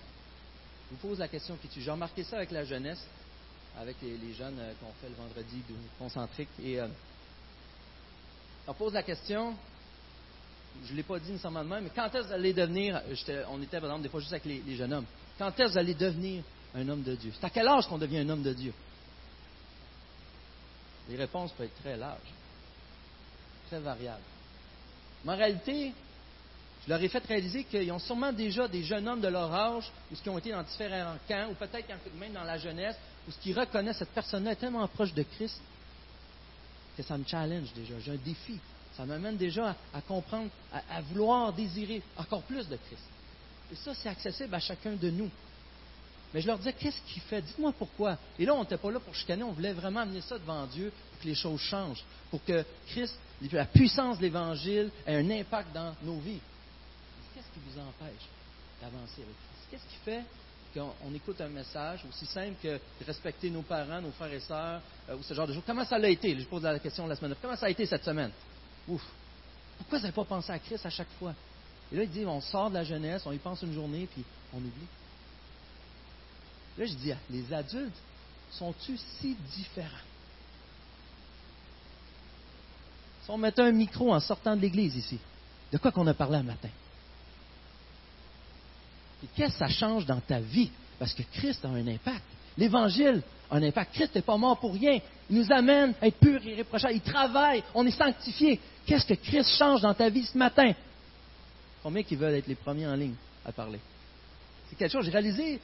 [0.90, 1.82] Je vous pose la question qui tue.
[1.82, 3.04] J'ai remarqué ça avec la jeunesse
[3.80, 5.62] avec les, jeunes euh, qu'on fait le vendredi
[6.00, 6.50] concentrique.
[6.64, 6.88] Et euh,
[8.68, 9.56] on pose la question,
[10.86, 13.02] je ne l'ai pas dit nécessairement de même, mais quand est-ce que vous devenir,
[13.50, 15.06] on était par exemple des fois juste avec les, jeunes hommes,
[15.38, 16.44] quand est-ce que vous devenir
[16.76, 17.32] un homme de Dieu?
[17.34, 18.74] C'est à quel âge qu'on devient un homme de Dieu?
[21.10, 22.34] Les réponses peuvent être très larges,
[23.68, 24.24] très variables.
[25.24, 25.94] Mais en réalité,
[26.86, 29.92] je leur ai fait réaliser qu'ils ont sûrement déjà des jeunes hommes de leur âge,
[30.12, 31.88] ou qui ont été dans différents camps, ou peut-être
[32.20, 32.96] même dans la jeunesse,
[33.28, 35.60] ou ce qui reconnaissent cette personne-là est tellement proche de Christ
[36.96, 37.96] que ça me challenge déjà.
[38.00, 38.60] J'ai un défi.
[38.98, 43.04] Ça m'amène déjà à, comprendre, à, vouloir désirer encore plus de Christ.
[43.72, 45.30] Et ça, c'est accessible à chacun de nous.
[46.34, 47.42] Mais je leur disais, qu'est-ce qui fait?
[47.42, 48.18] Dites-moi pourquoi.
[48.40, 50.92] Et là, on n'était pas là pour chicaner, on voulait vraiment amener ça devant Dieu
[51.12, 53.18] pour que les choses changent, pour que Christ,
[53.52, 56.42] la puissance de l'Évangile ait un impact dans nos vies.
[57.34, 58.28] Qu'est-ce qui vous empêche
[58.82, 59.68] d'avancer avec Christ?
[59.72, 60.24] Qu'est-ce qui fait
[60.74, 64.82] qu'on écoute un message aussi simple que de respecter nos parents, nos frères et sœurs,
[65.10, 65.64] euh, ou ce genre de choses?
[65.66, 66.38] Comment ça l'a été?
[66.38, 67.42] Je pose la question la semaine dernière.
[67.42, 68.32] Comment ça a été cette semaine?
[68.88, 69.02] Ouf!
[69.78, 71.34] Pourquoi vous n'avez pas pensé à Christ à chaque fois?
[71.92, 74.24] Et là, il dit, on sort de la jeunesse, on y pense une journée, puis
[74.54, 74.88] on oublie.
[76.78, 77.98] Là, je dis, les adultes
[78.52, 79.90] sont-ils si différents?
[83.24, 85.20] Si on mettait un micro en sortant de l'église ici,
[85.72, 86.70] de quoi qu'on a parlé un matin?
[89.36, 90.70] qu'est-ce que ça change dans ta vie?
[91.00, 92.24] Parce que Christ a un impact.
[92.58, 93.94] L'Évangile un impact.
[93.94, 95.00] Christ n'est pas mort pour rien.
[95.30, 96.96] Il nous amène à être pur et irréprochable.
[96.96, 97.64] Il travaille.
[97.74, 98.60] On est sanctifié.
[98.86, 100.74] Qu'est-ce que Christ change dans ta vie ce matin?
[101.82, 103.80] Combien qui veulent être les premiers en ligne à parler?
[104.70, 105.60] C'est quelque chose, j'ai réalisé,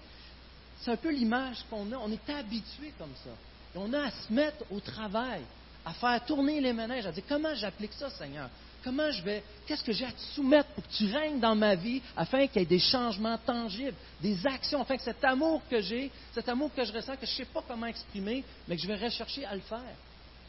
[0.80, 1.98] c'est un peu l'image qu'on a.
[1.98, 3.32] On est habitué comme ça.
[3.76, 5.42] Et on a à se mettre au travail,
[5.86, 8.50] à faire tourner les ménages, à dire comment j'applique ça, Seigneur?
[8.84, 11.76] Comment je vais, qu'est-ce que j'ai à te soumettre pour que tu règnes dans ma
[11.76, 15.82] vie afin qu'il y ait des changements tangibles, des actions, afin que cet amour que
[15.82, 18.82] j'ai, cet amour que je ressens, que je ne sais pas comment exprimer, mais que
[18.82, 19.96] je vais rechercher à le faire.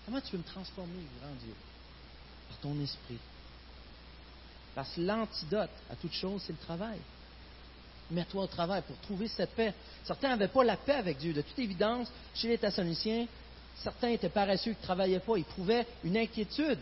[0.07, 1.55] Comment tu veux me transformer, grand Dieu?
[2.49, 3.19] Par ton esprit.
[4.75, 6.99] Parce que l'antidote à toute chose, c'est le travail.
[8.11, 9.75] Mets-toi au travail pour trouver cette paix.
[10.05, 11.35] Certains n'avaient pas la paix avec Dieu.
[11.35, 13.27] De toute évidence, chez les Thessaloniciens,
[13.77, 16.79] certains étaient paresseux, qui ne travaillaient pas, ils trouvaient une inquiétude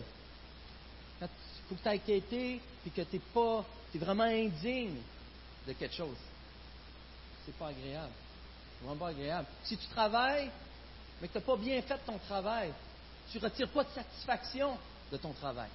[1.68, 5.00] faut que tu aies puis que tu pas, es vraiment indigne
[5.66, 6.16] de quelque chose.
[7.44, 8.12] C'est pas agréable.
[8.78, 9.46] C'est vraiment pas agréable.
[9.64, 10.50] Si tu travailles,
[11.20, 12.72] mais que tu n'as pas bien fait ton travail,
[13.30, 14.76] tu ne retires pas de satisfaction
[15.12, 15.68] de ton travail.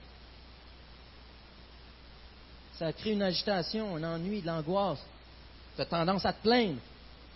[2.77, 4.99] Ça crée une agitation, un ennui, de l'angoisse.
[5.75, 6.79] Tu as tendance à te plaindre.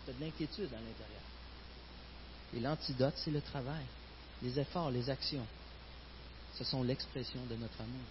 [0.06, 1.22] Tu as de l'inquiétude à l'intérieur.
[2.56, 3.86] Et l'antidote, c'est le travail.
[4.42, 5.46] Les efforts, les actions.
[6.58, 8.08] Ce sont l'expression de notre amour.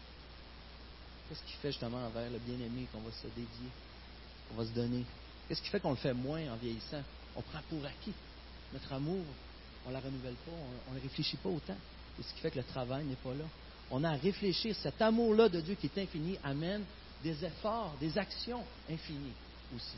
[1.28, 3.70] Qu'est-ce qui fait justement envers le bien-aimé qu'on va se dédier,
[4.48, 5.04] qu'on va se donner?
[5.46, 7.02] Qu'est-ce qui fait qu'on le fait moins en vieillissant?
[7.36, 8.14] On prend pour acquis.
[8.72, 9.24] Notre amour,
[9.86, 10.52] on ne la renouvelle pas,
[10.90, 11.76] on ne réfléchit pas autant.
[12.18, 13.44] Et ce qui fait que le travail n'est pas là.
[13.90, 14.74] On a à réfléchir.
[14.76, 16.84] Cet amour-là de Dieu qui est infini amène
[17.22, 19.32] des efforts, des actions infinies
[19.74, 19.96] aussi.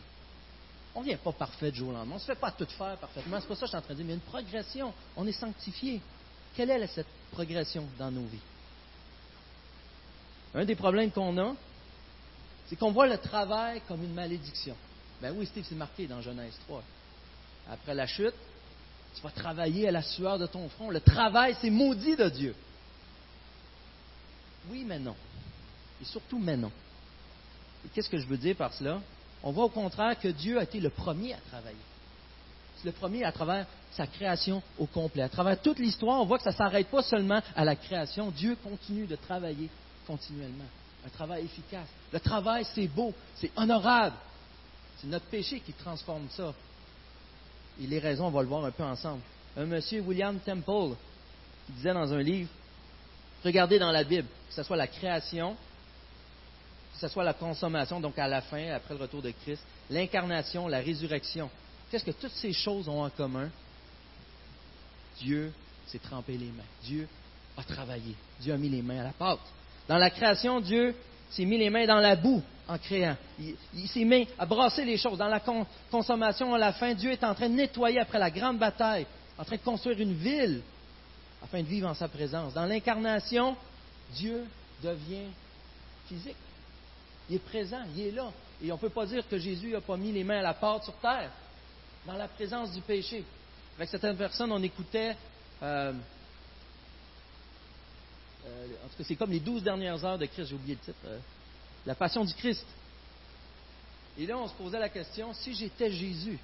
[0.95, 2.13] On ne vient pas parfait du jour au lendemain.
[2.13, 3.41] On ne se fait pas tout faire parfaitement.
[3.41, 4.07] C'est pas ça que je suis en train de dire.
[4.07, 4.93] Mais une progression.
[5.17, 6.01] On est sanctifié.
[6.57, 8.39] Quelle est cette progression dans nos vies?
[10.55, 11.55] Un des problèmes qu'on a,
[12.67, 14.77] c'est qu'on voit le travail comme une malédiction.
[15.21, 16.83] Ben oui, Steve, c'est marqué dans Genèse 3.
[17.71, 18.35] Après la chute,
[19.15, 20.91] tu vas travailler à la sueur de ton front.
[20.91, 22.55] Le travail, c'est maudit de Dieu.
[24.71, 25.17] Oui, mais non.
[26.01, 26.73] Et surtout, mais non.
[27.85, 29.01] Et qu'est-ce que je veux dire par cela?
[29.43, 31.77] On voit au contraire que Dieu a été le premier à travailler.
[32.85, 35.23] Le premier à travers sa création au complet.
[35.23, 38.31] À travers toute l'histoire, on voit que ça ne s'arrête pas seulement à la création.
[38.31, 39.69] Dieu continue de travailler
[40.07, 40.65] continuellement.
[41.05, 41.89] Un travail efficace.
[42.13, 44.17] Le travail, c'est beau, c'est honorable.
[44.99, 46.53] C'est notre péché qui transforme ça.
[47.83, 49.23] Et les raisons, on va le voir un peu ensemble.
[49.57, 50.95] Un monsieur, William Temple,
[51.67, 52.51] qui disait dans un livre,
[53.45, 55.57] regardez dans la Bible, que ce soit la création
[57.01, 60.81] ce soit la consommation, donc à la fin, après le retour de Christ, l'incarnation, la
[60.81, 61.49] résurrection.
[61.91, 63.49] Qu'est-ce que toutes ces choses ont en commun?
[65.19, 65.53] Dieu
[65.87, 66.63] s'est trempé les mains.
[66.85, 67.09] Dieu
[67.57, 68.15] a travaillé.
[68.41, 69.41] Dieu a mis les mains à la pâte.
[69.89, 70.95] Dans la création, Dieu
[71.31, 73.17] s'est mis les mains dans la boue en créant.
[73.39, 75.19] Il, s'est mis à brasser les choses.
[75.19, 75.43] Dans la
[75.91, 79.45] consommation, à la fin, Dieu est en train de nettoyer après la grande bataille, en
[79.45, 80.63] train de construire une ville
[81.43, 82.55] afin de vivre en sa présence.
[82.55, 83.57] Dans l'incarnation,
[84.15, 84.45] Dieu
[84.83, 85.27] devient
[86.07, 86.37] physique.
[87.29, 88.31] Il est présent, il est là.
[88.63, 90.55] Et on ne peut pas dire que Jésus n'a pas mis les mains à la
[90.55, 91.31] porte sur terre,
[92.07, 93.25] dans la présence du péché.
[93.77, 95.17] Avec certaines personnes, on écoutait,
[95.63, 95.93] euh,
[98.47, 100.81] euh, en tout cas, c'est comme les douze dernières heures de Christ, j'ai oublié le
[100.81, 101.19] titre, euh,
[101.87, 102.67] la passion du Christ.
[104.19, 106.39] Et là, on se posait la question, si j'étais Jésus,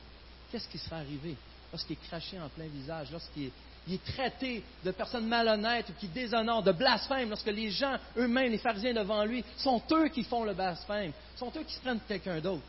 [0.51, 1.37] qu'est-ce qui serait arrivé
[1.73, 3.51] lorsqu'il est craché en plein visage, lorsqu'il
[3.91, 8.59] est traité de personnes malhonnêtes ou qui déshonorent, de blasphème, lorsque les gens eux-mêmes, les
[8.59, 12.41] pharisiens devant lui, sont eux qui font le blasphème, sont eux qui se prennent quelqu'un
[12.41, 12.63] d'autre.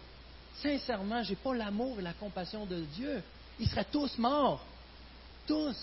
[0.62, 3.22] Sincèrement, je n'ai pas l'amour et la compassion de Dieu.
[3.60, 4.64] Ils seraient tous morts.
[5.46, 5.76] Tous.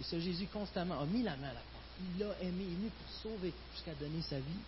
[0.00, 1.84] Et ce Jésus constamment a mis la main à la porte.
[2.00, 4.62] Il l'a aimé, il est pour sauver jusqu'à donner sa vie.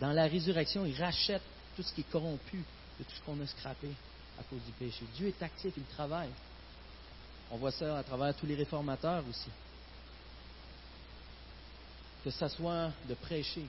[0.00, 1.42] Dans la résurrection, il rachète
[1.74, 2.58] tout ce qui est corrompu
[2.98, 3.88] de tout ce qu'on a scrappé
[4.38, 5.04] à cause du péché.
[5.16, 6.30] Dieu est actif, il travaille.
[7.50, 9.50] On voit ça à travers tous les réformateurs aussi.
[12.24, 13.64] Que ce soit de prêcher,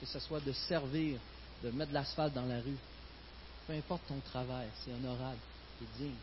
[0.00, 1.18] que ce soit de servir,
[1.64, 2.76] de mettre de l'asphalte dans la rue.
[3.66, 5.38] Peu importe ton travail, c'est honorable,
[5.78, 6.14] c'est digne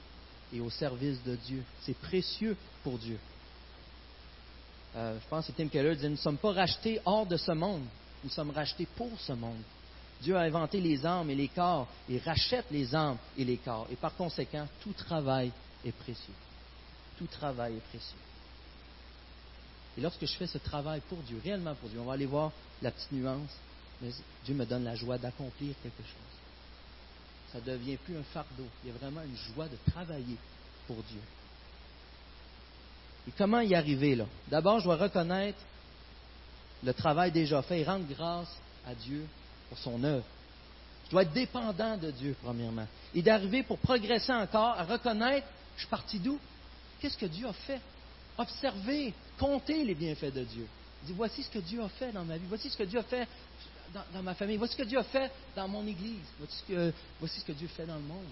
[0.53, 1.63] et au service de Dieu.
[1.81, 3.17] C'est précieux pour Dieu.
[4.95, 7.51] Euh, je pense que Tim Keller disait Nous ne sommes pas rachetés hors de ce
[7.53, 7.83] monde,
[8.23, 9.61] nous sommes rachetés pour ce monde.
[10.21, 13.87] Dieu a inventé les âmes et les corps et rachète les âmes et les corps.
[13.89, 15.51] Et par conséquent, tout travail
[15.83, 16.33] est précieux
[17.21, 18.17] tout travail est précieux.
[19.95, 22.51] Et lorsque je fais ce travail pour Dieu, réellement pour Dieu, on va aller voir
[22.81, 23.51] la petite nuance,
[24.01, 24.09] mais
[24.45, 26.31] Dieu me donne la joie d'accomplir quelque chose.
[27.51, 28.65] Ça ne devient plus un fardeau.
[28.83, 30.37] Il y a vraiment une joie de travailler
[30.87, 31.19] pour Dieu.
[33.27, 34.25] Et comment y arriver là?
[34.47, 35.59] D'abord, je dois reconnaître
[36.83, 39.27] le travail déjà fait et rendre grâce à Dieu
[39.69, 40.25] pour son œuvre.
[41.05, 42.87] Je dois être dépendant de Dieu, premièrement.
[43.13, 46.39] Et d'arriver pour progresser encore à reconnaître, je suis parti d'où?
[46.99, 47.81] Qu'est-ce que Dieu a fait?
[48.37, 50.67] Observer, compter les bienfaits de Dieu.
[51.03, 53.03] Dit, voici ce que Dieu a fait dans ma vie, voici ce que Dieu a
[53.03, 53.27] fait
[53.93, 56.93] dans, ma famille, voici ce que Dieu a fait dans mon Église, voici ce que,
[57.19, 58.25] voici ce que Dieu fait dans le monde.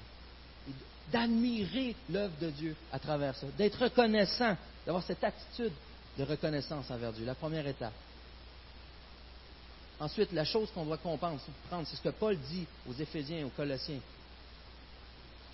[1.11, 5.73] D'admirer l'œuvre de Dieu à travers ça, d'être reconnaissant, d'avoir cette attitude
[6.17, 7.93] de reconnaissance envers Dieu, la première étape.
[9.99, 11.39] Ensuite, la chose qu'on doit comprendre,
[11.85, 13.99] c'est ce que Paul dit aux Éphésiens, aux Colossiens.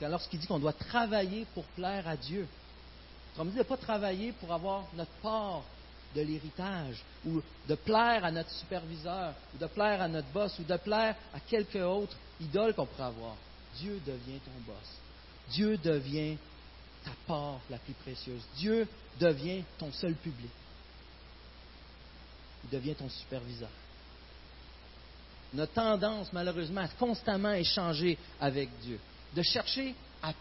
[0.02, 2.48] Lorsqu'il dit qu'on doit travailler pour plaire à Dieu,
[3.36, 5.64] comme dit de pas travailler pour avoir notre part
[6.16, 10.64] de l'héritage, ou de plaire à notre superviseur, ou de plaire à notre boss, ou
[10.64, 13.36] de plaire à quelque autre idole qu'on pourrait avoir.
[13.78, 14.98] Dieu devient ton boss.
[15.52, 16.38] Dieu devient
[17.04, 18.42] ta part la plus précieuse.
[18.58, 18.88] Dieu
[19.20, 20.50] devient ton seul public.
[22.64, 23.70] Il devient ton superviseur.
[25.54, 29.00] Notre tendance, malheureusement, à constamment échanger avec Dieu,
[29.36, 30.34] de chercher à,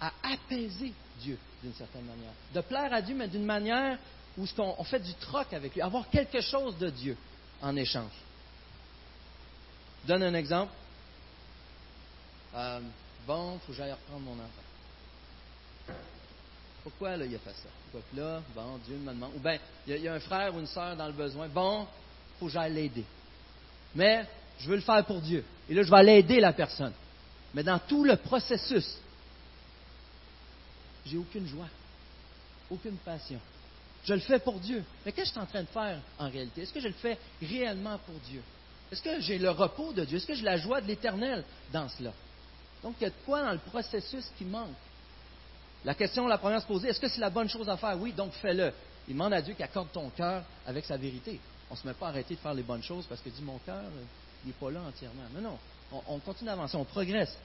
[0.00, 2.32] à apaiser Dieu d'une certaine manière.
[2.54, 3.98] De plaire à Dieu, mais d'une manière
[4.38, 7.16] où on fait du troc avec lui, avoir quelque chose de Dieu
[7.60, 8.12] en échange.
[10.02, 10.72] Je donne un exemple.
[12.54, 12.80] Euh,
[13.26, 15.96] bon, il faut que j'aille reprendre mon enfant.
[16.82, 17.98] Pourquoi là, il a fait ça?
[18.16, 19.32] Là, bon, Dieu me demande.
[19.36, 21.48] Ou bien, il y, a un frère ou une sœur dans le besoin.
[21.48, 23.04] Bon, il faut que j'aille l'aider.
[23.94, 24.24] Mais
[24.58, 25.44] je veux le faire pour Dieu.
[25.68, 26.92] Et là, je vais aller aider la personne.
[27.52, 28.96] Mais dans tout le processus,
[31.04, 31.68] j'ai aucune joie,
[32.70, 33.40] aucune passion.
[34.04, 34.82] Je le fais pour Dieu.
[35.04, 36.62] Mais qu'est-ce que je suis en train de faire en réalité?
[36.62, 38.42] Est-ce que je le fais réellement pour Dieu?
[38.90, 40.16] Est-ce que j'ai le repos de Dieu?
[40.16, 42.12] Est-ce que j'ai la joie de l'éternel dans cela?
[42.82, 44.74] Donc, il y a de quoi dans le processus qui manque?
[45.84, 47.98] La question, la première, se poser, est-ce que c'est la bonne chose à faire?
[48.00, 48.72] Oui, donc fais-le.
[49.06, 51.40] Il demande à Dieu qu'il accorde ton cœur avec sa vérité.
[51.70, 53.42] On ne se met pas à arrêter de faire les bonnes choses parce que dit
[53.42, 53.84] mon cœur,
[54.44, 55.22] il n'est pas là entièrement.
[55.34, 55.58] Mais non,
[56.08, 57.36] on continue d'avancer, on progresse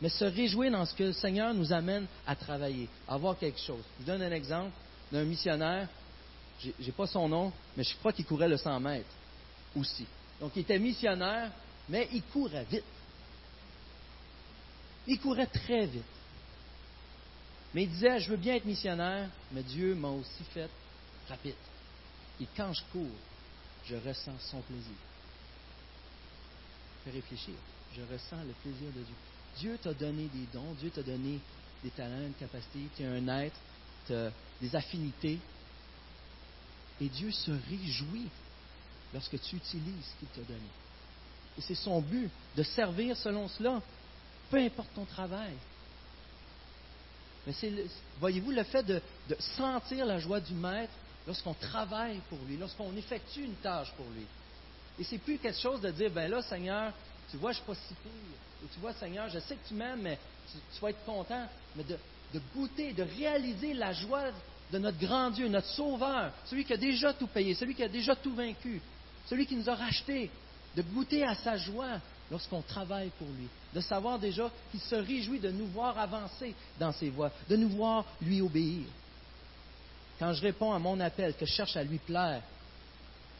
[0.00, 3.58] mais se réjouir dans ce que le Seigneur nous amène à travailler, à avoir quelque
[3.58, 3.82] chose.
[3.98, 4.70] Je vous donne un exemple
[5.14, 5.88] d'un missionnaire,
[6.60, 9.14] je n'ai pas son nom, mais je crois qu'il courait le 100 mètres
[9.76, 10.04] aussi.
[10.40, 11.52] Donc il était missionnaire,
[11.88, 12.82] mais il courait vite.
[15.06, 16.02] Il courait très vite.
[17.72, 20.68] Mais il disait, je veux bien être missionnaire, mais Dieu m'a aussi fait
[21.28, 21.54] rapide.
[22.40, 23.16] Et quand je cours,
[23.86, 24.96] je ressens son plaisir.
[27.04, 27.54] Fais réfléchir.
[27.96, 29.14] Je ressens le plaisir de Dieu.
[29.58, 31.38] Dieu t'a donné des dons, Dieu t'a donné
[31.84, 33.56] des talents, une capacité, tu es un être,
[34.06, 34.14] tu
[34.60, 35.38] des affinités.
[37.00, 38.28] Et Dieu se réjouit
[39.12, 40.68] lorsque tu utilises ce qu'il t'a donné.
[41.58, 43.80] Et c'est son but, de servir selon cela,
[44.50, 45.54] peu importe ton travail.
[47.46, 47.72] Mais c'est,
[48.20, 49.00] voyez-vous, le fait de,
[49.56, 50.92] sentir la joie du Maître
[51.26, 54.26] lorsqu'on travaille pour lui, lorsqu'on effectue une tâche pour lui.
[54.98, 56.92] Et c'est plus quelque chose de dire, ben là, Seigneur,
[57.30, 58.12] tu vois, je ne suis pas si pire.
[58.64, 60.18] Et tu vois, Seigneur, je sais que tu m'aimes, mais
[60.50, 61.46] tu, vas être content.
[61.76, 61.98] Mais de,
[62.34, 64.24] de goûter, de réaliser la joie
[64.72, 67.88] de notre grand Dieu, notre Sauveur, celui qui a déjà tout payé, celui qui a
[67.88, 68.80] déjà tout vaincu,
[69.26, 70.30] celui qui nous a rachetés,
[70.76, 75.38] de goûter à sa joie lorsqu'on travaille pour lui, de savoir déjà qu'il se réjouit
[75.38, 78.86] de nous voir avancer dans ses voies, de nous voir lui obéir.
[80.18, 82.42] Quand je réponds à mon appel, que je cherche à lui plaire,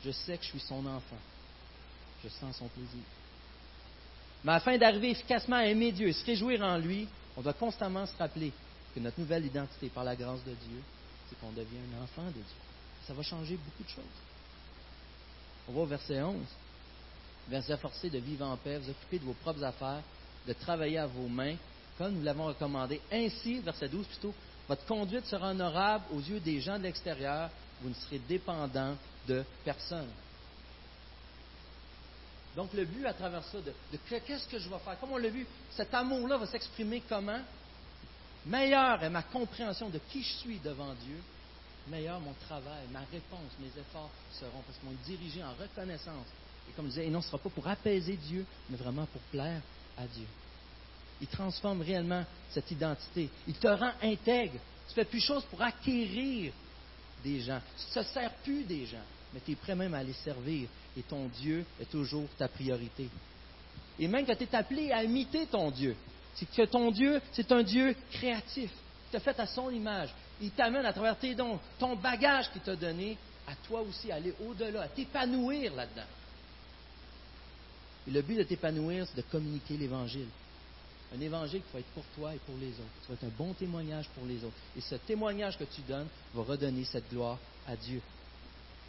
[0.04, 1.18] je sais que je suis son enfant.
[2.22, 3.02] Je sens son plaisir.
[4.44, 8.06] Mais afin d'arriver efficacement à aimer Dieu et se réjouir en lui, on doit constamment
[8.06, 8.52] se rappeler
[8.94, 10.80] que notre nouvelle identité par la grâce de Dieu,
[11.28, 12.44] c'est qu'on devient un enfant de Dieu.
[13.06, 14.04] Ça va changer beaucoup de choses.
[15.68, 16.36] On va au verset 11.
[17.48, 20.02] Verset forcé de vivre en paix, vous occuper de vos propres affaires,
[20.46, 21.56] de travailler à vos mains,
[21.98, 23.00] comme nous l'avons recommandé.
[23.12, 24.34] Ainsi, verset 12 plutôt,
[24.68, 27.50] votre conduite sera honorable aux yeux des gens de l'extérieur,
[27.82, 28.96] vous ne serez dépendant
[29.28, 30.08] de personne.
[32.56, 33.72] Donc le but à travers ça, de,
[34.08, 37.40] qu'est-ce que je vais faire, comme on l'a vu, cet amour-là va s'exprimer comment?
[38.46, 41.16] Meilleure est ma compréhension de qui je suis devant Dieu,
[41.88, 46.26] meilleur mon travail, ma réponse, mes efforts seront, parce qu'ils vont dirigés en reconnaissance.
[46.68, 49.06] Et comme je disais, et non, ce ne sera pas pour apaiser Dieu, mais vraiment
[49.06, 49.60] pour plaire
[49.96, 50.26] à Dieu.
[51.20, 53.30] Il transforme réellement cette identité.
[53.46, 54.58] Il te rend intègre.
[54.88, 56.52] Tu ne fais plus chose pour acquérir
[57.22, 57.60] des gens.
[57.78, 60.68] Tu ne te sers plus des gens, mais tu es prêt même à les servir.
[60.96, 63.08] Et ton Dieu est toujours ta priorité.
[63.98, 65.96] Et même quand tu es appelé à imiter ton Dieu,
[66.34, 70.10] c'est que ton Dieu, c'est un Dieu créatif, qui t'a fait à son image.
[70.40, 73.16] Il t'amène à travers tes dons, ton bagage qu'il t'a donné,
[73.46, 76.02] à toi aussi à aller au-delà, à t'épanouir là-dedans.
[78.06, 80.28] Et le but de t'épanouir, c'est de communiquer l'Évangile.
[81.16, 83.02] Un évangile qui va être pour toi et pour les autres.
[83.02, 84.56] Ça va être un bon témoignage pour les autres.
[84.76, 88.00] Et ce témoignage que tu donnes va redonner cette gloire à Dieu.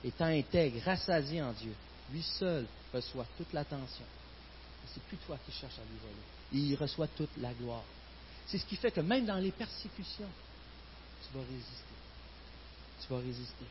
[0.04, 1.74] Étant intègre, rassasié en Dieu,
[2.12, 4.06] lui seul reçoit toute l'attention.
[4.94, 6.22] C'est plus toi qui cherches à lui voler
[6.52, 7.84] il reçoit toute la gloire.
[8.48, 10.30] C'est ce qui fait que même dans les persécutions,
[11.24, 11.96] tu vas résister.
[13.02, 13.66] Tu vas résister.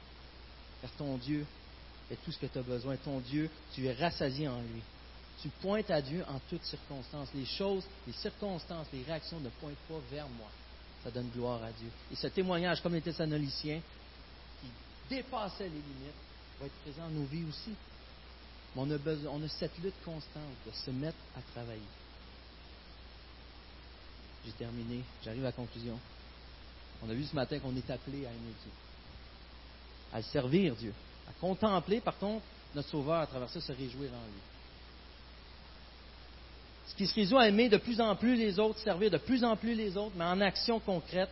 [0.82, 1.46] Car ton Dieu
[2.10, 2.96] est tout ce que tu as besoin.
[2.96, 4.82] Ton Dieu, tu es rassasié en lui.
[5.40, 7.28] Tu pointes à Dieu en toutes circonstances.
[7.34, 10.50] Les choses, les circonstances, les réactions ne pointent pas vers moi.
[11.02, 11.90] Ça donne gloire à Dieu.
[12.12, 13.80] Et ce témoignage, comme les Thessaloniciens,
[14.60, 14.68] qui
[15.08, 16.14] dépassait les limites,
[16.58, 17.72] va être présent dans nos vies aussi.
[18.74, 21.80] Mais on a, cette lutte constante de se mettre à travailler
[24.44, 25.98] j'ai terminé, j'arrive à la conclusion.
[27.02, 28.72] On a vu ce matin qu'on est appelé à aimer Dieu,
[30.12, 30.92] à servir Dieu,
[31.28, 34.40] à contempler, par contre, notre Sauveur à travers ça, se réjouir en lui.
[36.88, 39.42] Ce qui se résout à aimer de plus en plus les autres, servir de plus
[39.42, 41.30] en plus les autres, mais en action concrète,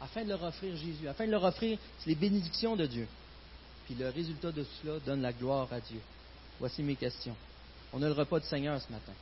[0.00, 3.06] afin de leur offrir Jésus, afin de leur offrir les bénédictions de Dieu.
[3.84, 6.00] Puis le résultat de cela donne la gloire à Dieu.
[6.58, 7.36] Voici mes questions.
[7.92, 9.12] On a le repas du Seigneur ce matin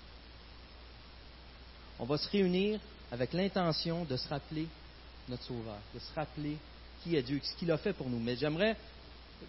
[1.98, 2.80] on va se réunir
[3.12, 4.66] avec l'intention de se rappeler
[5.28, 6.56] notre Sauveur, de se rappeler
[7.02, 8.18] qui est Dieu, ce qu'il a fait pour nous.
[8.18, 8.76] Mais j'aimerais,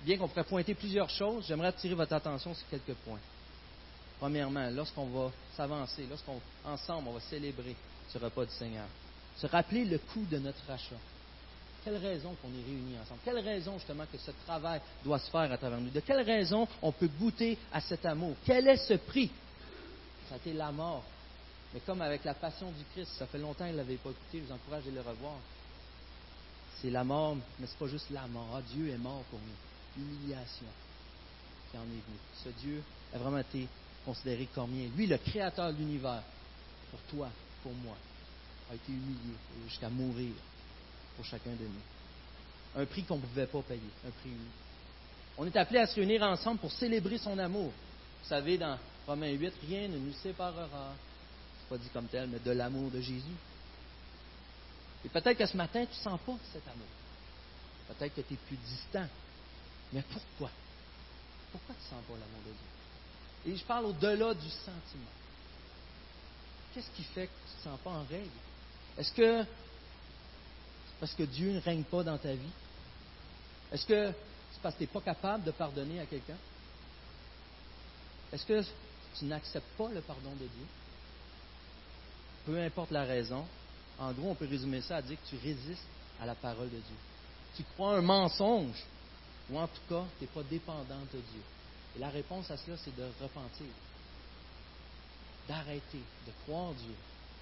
[0.06, 3.20] bien qu'on pourrait pointer plusieurs choses, j'aimerais attirer votre attention sur quelques points.
[4.20, 7.76] Premièrement, lorsqu'on va s'avancer, lorsqu'on ensemble on va célébrer
[8.10, 8.86] ce repas du Seigneur,
[9.38, 10.96] se rappeler le coût de notre rachat.
[11.86, 13.22] Quelle raison qu'on est réunis ensemble?
[13.24, 15.92] Quelle raison justement que ce travail doit se faire à travers nous?
[15.92, 18.36] De quelle raison on peut goûter à cet amour?
[18.44, 19.32] Quel est ce prix?
[20.28, 21.04] Ça a été la mort
[21.76, 24.40] mais comme avec la passion du Christ, ça fait longtemps qu'il ne l'avait pas écouté,
[24.40, 25.36] je vous encourage à le revoir.
[26.82, 28.48] C'est la mort, mais ce n'est pas juste la mort.
[28.56, 30.02] Ah, Dieu est mort pour nous.
[30.02, 30.68] L'humiliation
[31.70, 32.20] qui en est venue.
[32.46, 32.82] Ce Dieu
[33.14, 33.68] a vraiment été
[34.06, 34.88] considéré comme mien.
[34.96, 36.24] Lui, le créateur de l'univers,
[36.92, 37.30] pour toi,
[37.62, 37.98] pour moi,
[38.72, 39.36] a été humilié
[39.68, 40.32] jusqu'à mourir
[41.16, 42.82] pour chacun de nous.
[42.82, 44.66] Un prix qu'on ne pouvait pas payer, un prix unique.
[45.38, 47.72] On est appelé à se réunir ensemble pour célébrer son amour.
[48.24, 50.94] Vous savez, dans Romains 8, rien ne nous séparera
[51.70, 53.24] pas dit comme tel, mais de l'amour de Jésus.
[55.04, 56.88] Et peut-être que ce matin, tu ne sens pas cet amour.
[57.88, 59.08] Peut-être que tu es plus distant.
[59.94, 60.50] Mais pourquoi?
[61.52, 63.54] Pourquoi tu ne sens pas l'amour de Dieu?
[63.54, 65.14] Et je parle au-delà du sentiment.
[66.74, 68.30] Qu'est-ce qui fait que tu ne te sens pas en règle?
[68.98, 69.65] Est-ce que c'est
[71.00, 72.52] parce que Dieu ne règne pas dans ta vie?
[73.72, 74.14] Est-ce que
[74.52, 76.38] c'est parce que tu n'es pas capable de pardonner à quelqu'un?
[78.32, 78.62] Est-ce que
[79.18, 80.66] tu n'acceptes pas le pardon de Dieu?
[82.46, 83.46] peu importe la raison,
[84.00, 85.88] en gros, on peut résumer ça à dire que tu résistes
[86.22, 86.96] à la parole de Dieu.
[87.56, 88.84] Tu crois un mensonge,
[89.50, 91.42] ou en tout cas, tu n'es pas dépendant de Dieu.
[91.96, 93.68] Et la réponse à cela, c'est de repentir,
[95.48, 96.94] d'arrêter, de croire Dieu,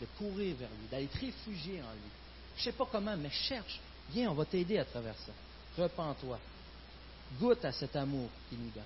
[0.01, 2.11] de courir vers lui, d'aller te réfugier en lui.
[2.55, 3.79] Je ne sais pas comment, mais cherche.
[4.11, 5.31] Viens, on va t'aider à travers ça.
[5.81, 6.39] Repends-toi.
[7.39, 8.83] Goûte à cet amour qui nous donne,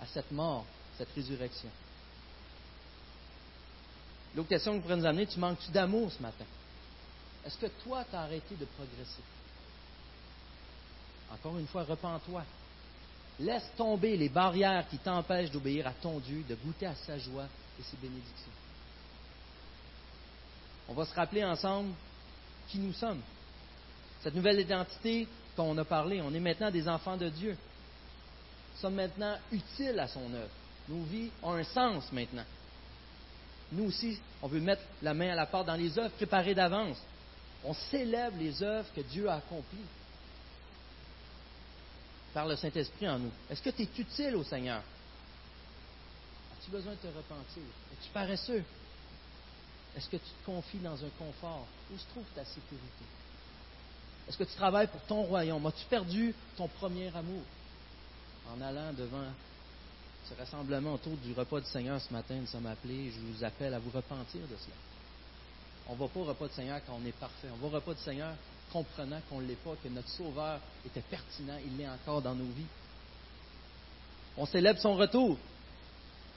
[0.00, 0.64] à cette mort,
[0.98, 1.68] cette résurrection.
[4.34, 6.44] L'autre question que pourrait nous amener, tu manques-tu d'amour ce matin?
[7.44, 9.22] Est-ce que toi, tu as arrêté de progresser?
[11.32, 12.44] Encore une fois, repens-toi.
[13.38, 17.46] Laisse tomber les barrières qui t'empêchent d'obéir à ton Dieu, de goûter à sa joie
[17.78, 18.52] et ses bénédictions.
[20.88, 21.92] On va se rappeler ensemble
[22.68, 23.20] qui nous sommes.
[24.22, 27.56] Cette nouvelle identité dont on a parlé, on est maintenant des enfants de Dieu.
[28.74, 30.50] Nous sommes maintenant utiles à son œuvre.
[30.88, 32.44] Nos vies ont un sens maintenant.
[33.72, 36.98] Nous aussi, on veut mettre la main à la porte dans les œuvres préparées d'avance.
[37.64, 39.78] On célèbre les œuvres que Dieu a accomplies
[42.32, 43.32] par le Saint-Esprit en nous.
[43.50, 44.82] Est-ce que tu es utile au Seigneur?
[46.52, 47.62] As-tu besoin de te repentir?
[47.92, 48.62] Es-tu paresseux?
[49.96, 51.66] Est-ce que tu te confies dans un confort?
[51.92, 53.04] Où se trouve ta sécurité?
[54.28, 55.64] Est-ce que tu travailles pour ton royaume?
[55.66, 57.42] As-tu perdu ton premier amour?
[58.52, 59.26] En allant devant
[60.28, 62.34] ce rassemblement autour du repas du Seigneur ce matin?
[62.34, 64.76] Nous sommes appelés, je vous appelle à vous repentir de cela.
[65.88, 67.48] On ne va pas au repas du Seigneur quand on est parfait.
[67.54, 68.34] On va au repas du Seigneur
[68.72, 72.52] comprenant qu'on ne l'est pas, que notre Sauveur était pertinent, il l'est encore dans nos
[72.52, 72.66] vies.
[74.36, 75.38] On célèbre son retour.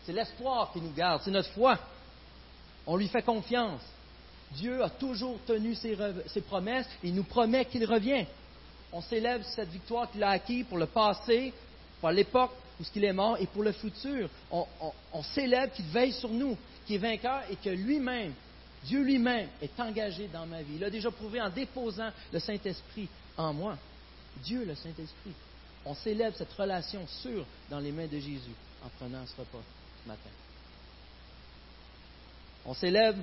[0.05, 1.78] C'est l'espoir qui nous garde, c'est notre foi.
[2.90, 3.82] On lui fait confiance.
[4.54, 5.96] Dieu a toujours tenu ses,
[6.42, 8.26] promesses et il nous promet qu'il revient.
[8.92, 11.54] On célèbre cette victoire qu'il a acquise pour le passé,
[12.02, 14.28] pour l'époque où il est mort et pour le futur.
[14.50, 14.66] On,
[15.14, 18.34] on célèbre qu'il veille sur nous, qu'il est vainqueur et que lui-même,
[18.84, 20.78] Dieu lui-même est engagé dans ma vie.
[20.78, 23.78] Il a déjà prouvé en déposant le Saint-Esprit en moi.
[24.44, 25.34] Dieu, le Saint-Esprit.
[25.86, 29.62] On célèbre cette relation sûre dans les mains de Jésus en prenant ce repas
[30.04, 30.49] ce matin.
[32.70, 33.17] On célèbre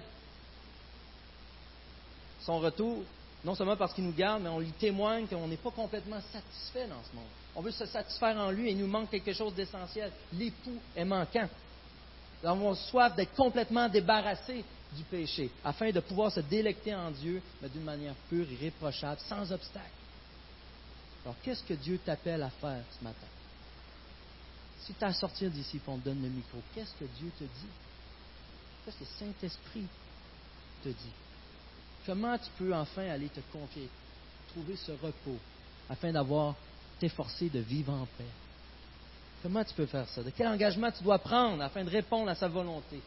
[2.41, 3.05] son retour,
[3.45, 6.89] non seulement parce qu'il nous garde, mais on lui témoigne qu'on n'est pas complètement satisfait
[6.89, 7.29] dans ce monde.
[7.55, 10.11] On veut se satisfaire en lui et il nous manque quelque chose d'essentiel.
[10.33, 11.49] L'époux est manquant.
[12.43, 14.65] Nous avons soif d'être complètement débarrassés
[14.97, 19.53] du péché, afin de pouvoir se délecter en Dieu, mais d'une manière pure, irréprochable, sans
[19.53, 19.87] obstacle.
[21.25, 23.29] Alors, qu'est-ce que Dieu t'appelle à faire ce matin?
[24.81, 27.45] Si tu as à sortir d'ici on te donne le micro, qu'est-ce que Dieu te
[27.45, 27.86] dit?
[28.87, 29.87] Que le Saint-Esprit
[30.85, 31.13] te dit?
[32.07, 33.89] Comment tu peux enfin aller te confier,
[34.51, 35.39] trouver ce repos,
[35.91, 36.55] afin d'avoir
[37.01, 38.31] t'efforcer de vivre en paix?
[39.43, 40.23] Comment tu peux faire ça?
[40.23, 43.03] De quel engagement tu dois prendre afin de répondre à sa volonté?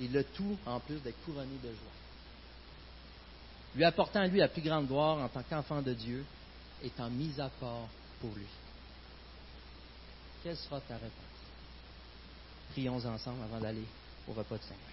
[0.00, 1.92] Et le tout en plus d'être couronné de joie.
[3.76, 6.24] Lui apportant à lui la plus grande gloire en tant qu'enfant de Dieu,
[6.82, 7.86] étant mis à part
[8.20, 8.46] pour lui.
[10.42, 11.31] Quelle sera ta réponse?
[12.72, 13.84] Prions ensemble avant d'aller
[14.26, 14.91] au repas de Seigneur.